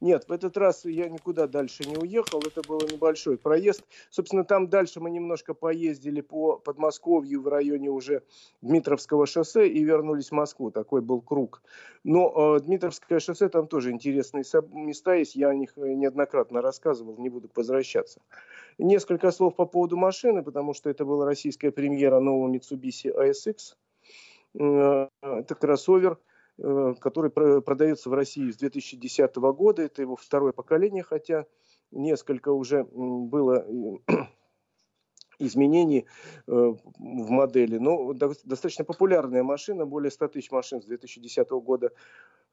[0.00, 3.84] Нет, в этот раз я никуда дальше не уехал, это был небольшой проезд.
[4.08, 8.22] Собственно, там дальше мы немножко поездили по Подмосковью в районе уже
[8.62, 10.70] Дмитровского шоссе и вернулись в Москву.
[10.70, 11.62] Такой был круг.
[12.02, 17.18] Но э, Дмитровское шоссе, там тоже интересные места есть, я о них э, неоднократно рассказывал,
[17.18, 18.22] не буду возвращаться.
[18.78, 23.74] Несколько слов по поводу машины, потому что это была российская премьера нового Mitsubishi ASX.
[24.58, 26.18] Э, это кроссовер–
[26.62, 29.82] Э, который продается в России с 2010 года.
[29.82, 31.46] Это его второе поколение, хотя
[31.90, 33.64] несколько уже было
[35.40, 36.06] изменений
[36.46, 37.78] э, в модели.
[37.78, 41.92] Но достаточно популярная машина, более 100 тысяч машин с 2010 года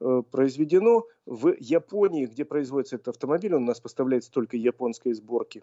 [0.00, 1.04] э, произведено.
[1.26, 5.62] В Японии, где производится этот автомобиль, он у нас поставляется только японской сборки.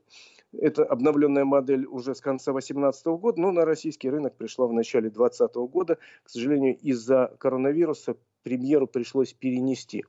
[0.54, 5.10] Это обновленная модель уже с конца 2018 года, но на российский рынок пришла в начале
[5.10, 5.98] 2020 года.
[6.24, 10.06] К сожалению, из-за коронавируса премьеру пришлось перенести.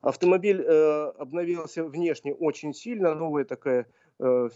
[0.00, 3.86] Автомобиль э, обновился внешне очень сильно, новая такая
[4.20, 4.52] в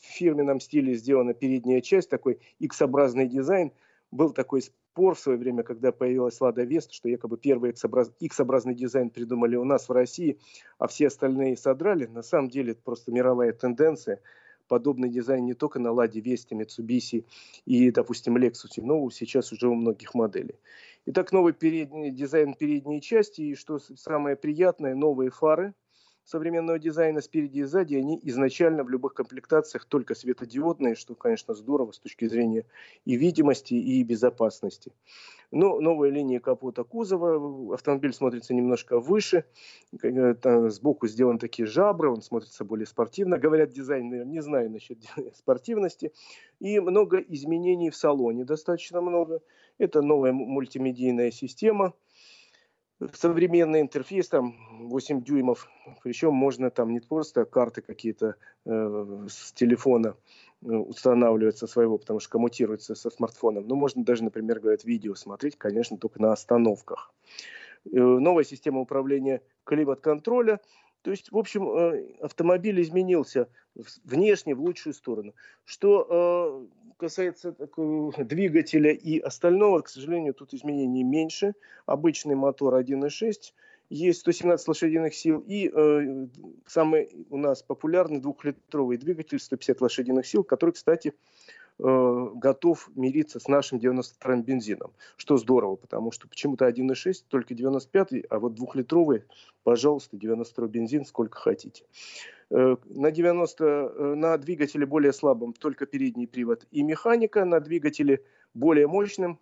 [0.00, 3.70] фирменном стиле сделана передняя часть, такой X-образный дизайн.
[4.10, 9.10] Был такой спор в свое время, когда появилась Лада Веста, что якобы первый X-образный дизайн
[9.10, 10.38] придумали у нас в России,
[10.78, 12.06] а все остальные содрали.
[12.06, 14.20] На самом деле это просто мировая тенденция
[14.66, 17.24] подобный дизайн не только на Ладе Весте, Mitsubishi
[17.64, 20.56] и, допустим, Lexus, но сейчас уже у многих моделей.
[21.06, 25.74] Итак, новый передний, дизайн передней части и, что самое приятное, новые фары
[26.28, 31.92] современного дизайна спереди и сзади, они изначально в любых комплектациях только светодиодные, что, конечно, здорово
[31.92, 32.66] с точки зрения
[33.06, 34.92] и видимости, и безопасности.
[35.50, 39.46] Но новая линия капота кузова, автомобиль смотрится немножко выше,
[39.90, 43.38] сбоку сделаны такие жабры, он смотрится более спортивно.
[43.38, 44.98] Говорят, дизайнеры, не знаю насчет
[45.34, 46.12] спортивности.
[46.60, 49.40] И много изменений в салоне, достаточно много.
[49.78, 51.94] Это новая мультимедийная система.
[53.12, 54.56] Современный интерфейс, там
[54.88, 55.68] 8 дюймов,
[56.02, 60.16] причем можно там не просто карты какие-то э, с телефона
[60.62, 65.14] э, устанавливать со своего, потому что коммутируется со смартфоном, но можно даже, например, говорят, видео
[65.14, 67.12] смотреть, конечно, только на остановках.
[67.86, 70.60] Э, новая система управления климат-контроля–
[71.08, 73.48] то есть, в общем, э, автомобиль изменился
[74.04, 75.34] внешне в лучшую сторону.
[75.64, 77.56] Что э, касается
[78.18, 81.54] двигателя и остального, к сожалению, тут изменений меньше.
[81.86, 83.54] Обычный мотор 1.6,
[83.88, 86.26] есть 117 лошадиных сил и э,
[86.66, 91.14] самый у нас популярный двухлитровый двигатель 150 лошадиных сил, который, кстати,
[91.80, 98.24] Э, готов мириться с нашим 92-м бензином, что здорово, потому что почему-то 1.6, только 95-й,
[98.28, 99.22] а вот двухлитровый,
[99.62, 101.84] пожалуйста, 92-й бензин, сколько хотите.
[102.50, 108.24] Э, на 90, э, на двигателе более слабом только передний привод и механика, на двигателе
[108.54, 109.38] более мощным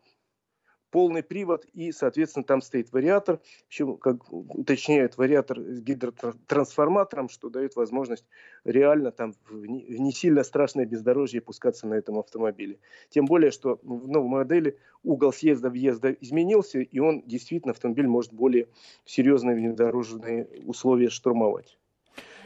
[0.90, 3.40] полный привод и, соответственно, там стоит вариатор.
[3.68, 8.26] Причем, как уточняют, вариатор с гидротрансформатором, что дает возможность
[8.64, 12.78] реально там в не сильно страшное бездорожье пускаться на этом автомобиле.
[13.10, 18.68] Тем более, что в новой модели угол съезда-въезда изменился, и он действительно, автомобиль может более
[19.04, 21.78] серьезные внедорожные условия штурмовать.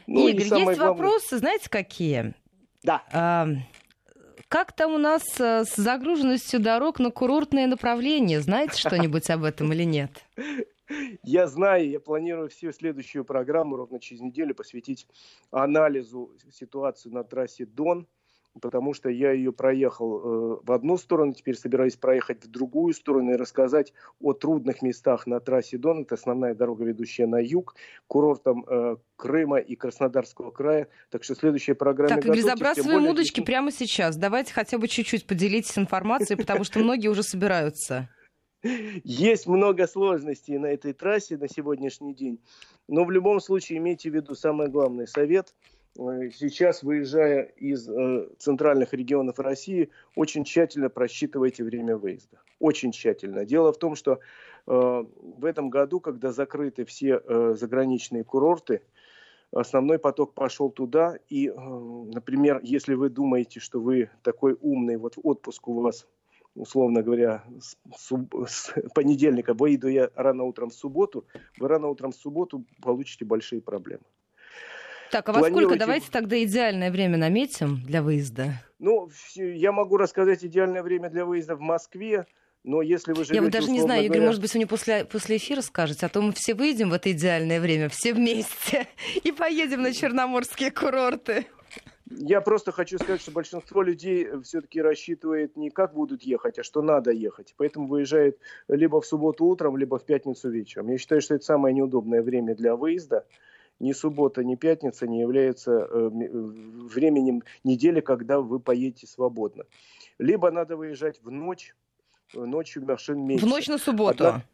[0.07, 0.77] Ну, Игорь, есть главное...
[0.77, 2.35] вопросы, знаете, какие?
[2.83, 3.05] Да.
[3.13, 3.47] А,
[4.51, 8.41] как там у нас э, с загруженностью дорог на курортные направления?
[8.41, 10.11] Знаете что-нибудь об этом или нет?
[11.23, 15.07] Я знаю, я планирую всю следующую программу ровно через неделю посвятить
[15.53, 18.09] анализу ситуации на трассе Дон–
[18.61, 23.33] потому что я ее проехал э, в одну сторону, теперь собираюсь проехать в другую сторону
[23.33, 26.03] и рассказать о трудных местах на трассе Дон.
[26.03, 27.77] Это основная дорога, ведущая на юг,
[28.07, 30.89] курортом э, Крыма и Краснодарского края.
[31.11, 32.21] Так что следующая программа...
[32.21, 33.11] Так, не забрасываем более...
[33.13, 34.17] удочки прямо сейчас.
[34.17, 38.09] Давайте хотя бы чуть-чуть поделитесь информацией, потому что многие уже собираются.
[38.63, 42.41] Есть много сложностей на этой трассе на сегодняшний день.
[42.89, 45.55] Но в любом случае имейте в виду самый главный совет–
[45.97, 52.39] сейчас, выезжая из э, центральных регионов России, очень тщательно просчитывайте время выезда.
[52.59, 53.45] Очень тщательно.
[53.45, 54.19] Дело в том, что э,
[54.67, 58.83] в этом году, когда закрыты все э, заграничные курорты,
[59.53, 61.19] основной поток пошел туда.
[61.29, 66.07] И, э, например, если вы думаете, что вы такой умный, вот отпуск у вас
[66.57, 67.77] условно говоря, с,
[68.47, 71.25] с понедельника, выйду я рано утром в субботу,
[71.59, 74.03] вы рано утром в субботу получите большие проблемы.
[75.11, 78.63] Так, а во сколько давайте тогда идеальное время наметим для выезда?
[78.79, 82.27] Ну, я могу рассказать идеальное время для выезда в Москве.
[82.63, 84.27] Но если вы живете, Я вот даже не знаю, Игорь, говоря...
[84.27, 87.11] может быть, вы мне после, после эфира скажете, а то мы все выйдем в это
[87.11, 88.87] идеальное время, все вместе,
[89.25, 91.47] и поедем на черноморские курорты.
[92.11, 96.83] Я просто хочу сказать, что большинство людей все-таки рассчитывает не как будут ехать, а что
[96.83, 97.55] надо ехать.
[97.57, 98.39] Поэтому выезжает
[98.69, 100.91] либо в субботу утром, либо в пятницу вечером.
[100.91, 103.25] Я считаю, что это самое неудобное время для выезда
[103.81, 109.65] ни суббота, ни пятница не являются э, временем недели, когда вы поедете свободно.
[110.19, 111.75] Либо надо выезжать в ночь,
[112.35, 113.47] ночью машин меньше.
[113.47, 114.27] В ночь на субботу?
[114.27, 114.45] Одна...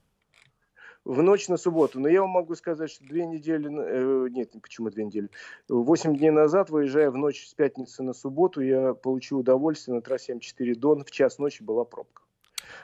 [1.04, 2.00] В ночь на субботу.
[2.00, 5.28] Но я вам могу сказать, что две недели, э, нет, почему две недели,
[5.68, 10.34] восемь дней назад, выезжая в ночь с пятницы на субботу, я получил удовольствие на трассе
[10.34, 11.04] М4 Дон.
[11.04, 12.22] В час ночи была пробка.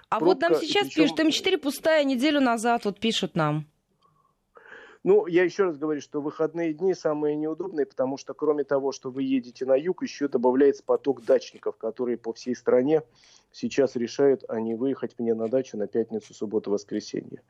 [0.08, 1.16] А пробка, вот нам сейчас причем...
[1.16, 3.66] пишут, М4 пустая, неделю назад вот пишут нам.
[5.04, 9.10] Ну, я еще раз говорю, что выходные дни самые неудобные, потому что кроме того, что
[9.10, 13.02] вы едете на юг, еще добавляется поток дачников, которые по всей стране
[13.50, 17.42] сейчас решают, а не выехать мне на дачу на пятницу, субботу, воскресенье.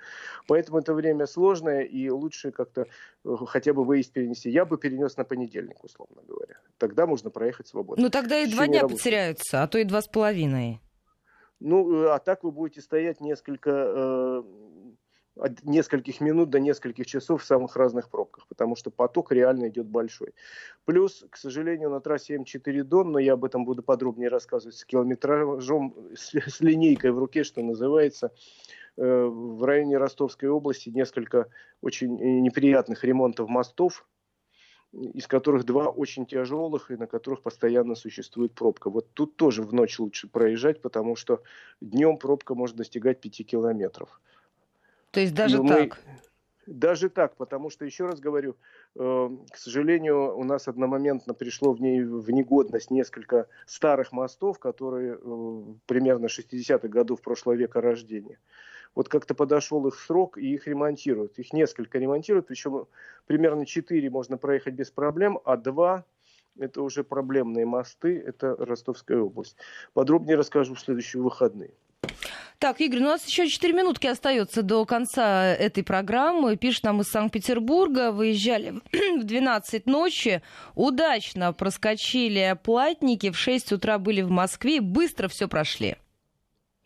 [0.46, 2.86] Поэтому это время сложное, и лучше как-то
[3.24, 4.50] э, хотя бы выезд перенести.
[4.50, 6.56] Я бы перенес на понедельник, условно говоря.
[6.78, 8.02] Тогда можно проехать свободно.
[8.02, 8.96] Ну, тогда и два дня работы.
[8.96, 10.80] потеряются, а то и два с половиной.
[11.60, 14.42] Ну, э, а так вы будете стоять несколько э,
[15.36, 19.86] от нескольких минут до нескольких часов в самых разных пробках, потому что поток реально идет
[19.86, 20.34] большой.
[20.84, 24.84] Плюс, к сожалению, на трассе М4 Дон, но я об этом буду подробнее рассказывать с
[24.84, 28.32] километражом, с, с линейкой в руке, что называется,
[28.96, 31.48] э, в районе Ростовской области несколько
[31.80, 34.06] очень неприятных ремонтов мостов,
[34.92, 38.90] из которых два очень тяжелых и на которых постоянно существует пробка.
[38.90, 41.42] Вот тут тоже в ночь лучше проезжать, потому что
[41.80, 44.20] днем пробка может достигать 5 километров.
[45.12, 46.00] То есть даже Но так?
[46.66, 48.56] Даже так, потому что, еще раз говорю,
[48.94, 55.18] э, к сожалению, у нас одномоментно пришло в, ней, в негодность несколько старых мостов, которые
[55.20, 58.38] э, примерно 60-х годов прошлого века рождения.
[58.94, 61.38] Вот как-то подошел их срок, и их ремонтируют.
[61.38, 62.86] Их несколько ремонтируют, причем
[63.26, 66.04] примерно 4 можно проехать без проблем, а 2
[66.58, 69.56] это уже проблемные мосты, это Ростовская область.
[69.94, 71.74] Подробнее расскажу в следующие выходные.
[72.62, 76.56] Так, Игорь, ну, у нас еще 4 минутки остается до конца этой программы.
[76.56, 78.12] Пишет нам из Санкт-Петербурга.
[78.12, 80.42] Выезжали в 12 ночи.
[80.76, 83.32] Удачно проскочили платники.
[83.32, 84.80] В 6 утра были в Москве.
[84.80, 85.96] Быстро все прошли.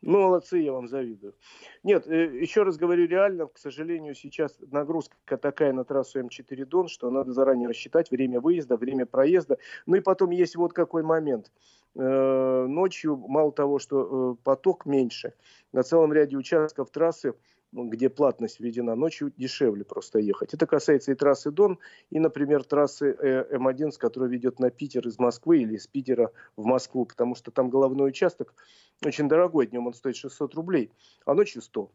[0.01, 1.35] Ну, молодцы, я вам завидую.
[1.83, 6.89] Нет, э, еще раз говорю, реально, к сожалению, сейчас нагрузка такая на трассу М4 Дон,
[6.89, 9.59] что надо заранее рассчитать время выезда, время проезда.
[9.85, 11.51] Ну и потом есть вот какой момент.
[11.99, 15.33] Э, ночью мало того, что э, поток меньше,
[15.73, 17.35] на целом ряде участков трассы,
[17.73, 20.53] ну, где платность введена, ночью дешевле просто ехать.
[20.53, 21.79] Это касается и трассы Дон,
[22.11, 26.33] и, например, трассы э, М1, с которой ведет на Питер из Москвы или из Питера
[26.57, 28.55] в Москву, потому что там головной участок
[29.03, 30.91] очень дорогой, днем он стоит 600 рублей,
[31.25, 31.91] а ночью 100.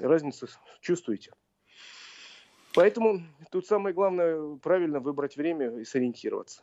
[0.00, 0.48] Разницу
[0.80, 1.32] чувствуете?
[2.74, 3.20] Поэтому
[3.50, 6.62] тут самое главное правильно выбрать время и сориентироваться.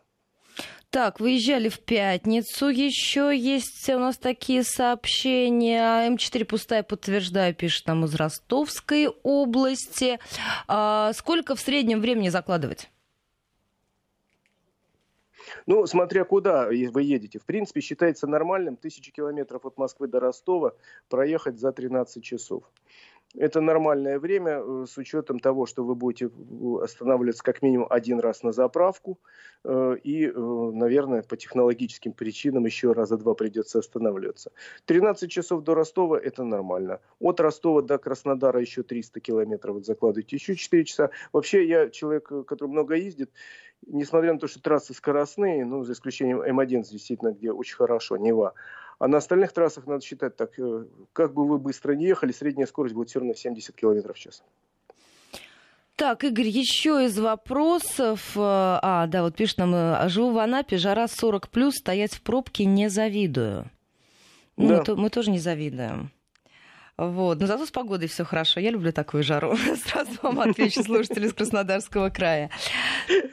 [0.96, 2.70] Так, выезжали в пятницу.
[2.70, 6.10] Еще есть у нас такие сообщения.
[6.10, 10.20] М4 пустая, подтверждаю, пишет нам из Ростовской области.
[10.70, 12.89] А сколько в среднем времени закладывать?
[15.66, 17.39] Ну, смотря куда вы едете.
[17.39, 20.76] В принципе, считается нормальным тысячи километров от Москвы до Ростова
[21.10, 22.64] проехать за 13 часов.
[23.38, 28.20] Это нормальное время э, с учетом того, что вы будете э, останавливаться как минимум один
[28.20, 29.20] раз на заправку.
[29.64, 34.52] Э, и, наверное, по технологическим причинам еще раза два придется останавливаться.
[34.86, 37.00] 13 часов до Ростова– это нормально.
[37.20, 39.76] От Ростова до Краснодара еще 300 километров.
[39.76, 41.10] Вот закладываете еще 4 часа.
[41.34, 43.32] Вообще, я человек, который много ездит.
[43.86, 48.54] Несмотря на то, что трассы скоростные, ну, за исключением М1, действительно, где очень хорошо, Нева–
[49.00, 52.68] а на остальных трассах надо считать так, э, как бы вы быстро не ехали, средняя
[52.68, 54.43] скорость будет все равно 70 км в час.
[55.96, 58.36] Так, Игорь, еще из вопросов.
[58.36, 58.39] Э,
[58.82, 62.66] а, да, вот пишет нам, э, живу в Анапе, жара 40 плюс, стоять в пробке
[62.66, 63.70] не завидую.
[64.58, 64.84] Ну, да.
[64.88, 66.12] Мы, мы тоже не завидуем.
[66.98, 67.41] Вот.
[67.41, 68.60] Но зато с погодой все хорошо.
[68.60, 69.56] Я люблю такую жару.
[69.86, 72.50] Сразу вам отвечу слушатели из Краснодарского края.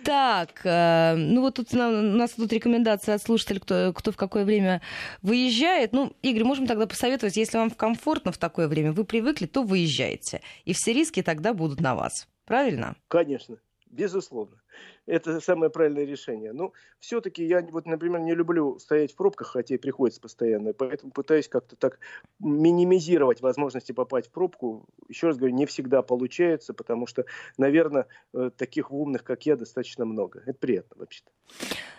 [0.05, 4.45] Так, э, ну вот тут у нас тут рекомендация от слушателей, кто, кто в какое
[4.45, 4.83] время
[5.23, 5.93] выезжает.
[5.93, 10.41] Ну, Игорь, можем тогда посоветовать, если вам комфортно в такое время, вы привыкли, то выезжайте.
[10.65, 12.27] И все риски тогда будут на вас.
[12.45, 12.97] Правильно?
[13.09, 13.57] Конечно,
[13.91, 14.62] безусловно
[15.07, 16.53] это самое правильное решение.
[16.53, 21.13] Но все-таки я, вот, например, не люблю стоять в пробках, хотя и приходится постоянно, поэтому
[21.13, 21.99] пытаюсь как-то так
[22.39, 24.87] минимизировать возможности попасть в пробку.
[25.09, 27.25] Еще раз говорю, не всегда получается, потому что,
[27.57, 30.43] наверное, э, таких умных, как я, достаточно много.
[30.47, 31.31] Это приятно вообще-то.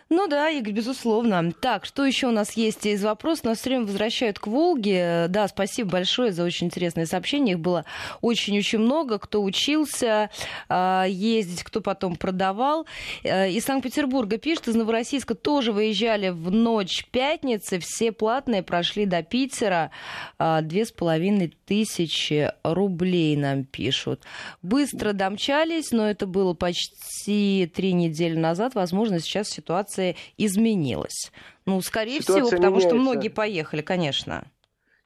[0.10, 1.52] Ну да, Игорь, безусловно.
[1.54, 3.46] Так, что еще у нас есть из вопросов?
[3.46, 5.26] Нас все время возвращают к Волге.
[5.30, 7.54] Да, спасибо большое за очень интересные сообщения.
[7.54, 7.86] Их было
[8.22, 9.18] очень-очень много.
[9.18, 10.30] Кто учился
[10.70, 12.86] э, ездить, кто потом продавал.
[13.24, 17.80] Э, из Санкт-Петербурга пишет, из Новороссийска тоже выезжали в ночь пятницы.
[17.80, 19.92] Все платные прошли до Питера.
[20.40, 24.22] Э, две с половиной тысячи рублей нам пишут.
[24.62, 28.76] Быстро домчались, но это было почти три недели назад.
[28.76, 31.32] Возможно, сейчас ситуация ситуация изменилась.
[31.66, 32.90] Ну, скорее ситуация всего, потому меняется.
[32.90, 34.46] что многие поехали, конечно.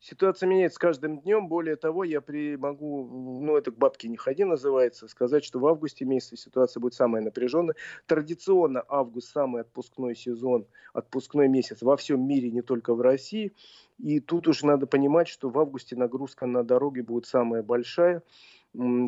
[0.10, 1.50] Ситуация меняется с каждым днем.
[1.50, 5.68] Более того, я при, могу, ну это к бабке не ходи называется, сказать, что в
[5.68, 7.76] августе месяце ситуация будет самая напряженная.
[8.06, 13.52] Традиционно август самый отпускной сезон, отпускной месяц во всем мире, не только в России.
[13.98, 18.24] И тут уже надо понимать, что в августе нагрузка на дороге будет самая большая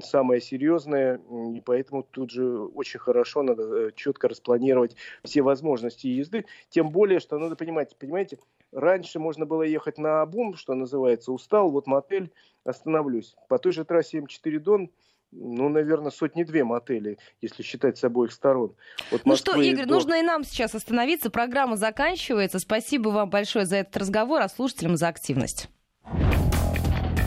[0.03, 1.21] самое серьезное,
[1.53, 6.45] и поэтому тут же очень хорошо надо э, четко распланировать все возможности езды.
[6.69, 8.39] Тем более, что надо понимать, понимаете,
[8.71, 12.31] раньше можно было ехать на бум, что называется, устал, вот мотель,
[12.63, 13.35] остановлюсь.
[13.47, 14.91] По той же трассе М4 Дон
[15.31, 18.75] ну, наверное, сотни-две мотелей, если считать с обоих сторон.
[19.11, 19.93] Вот ну что, Игорь, до...
[19.93, 21.29] нужно и нам сейчас остановиться.
[21.29, 22.59] Программа заканчивается.
[22.59, 25.69] Спасибо вам большое за этот разговор, а слушателям за активность.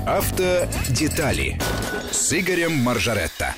[0.06, 1.60] Автодетали
[2.10, 3.54] с Игорем Маржаретто.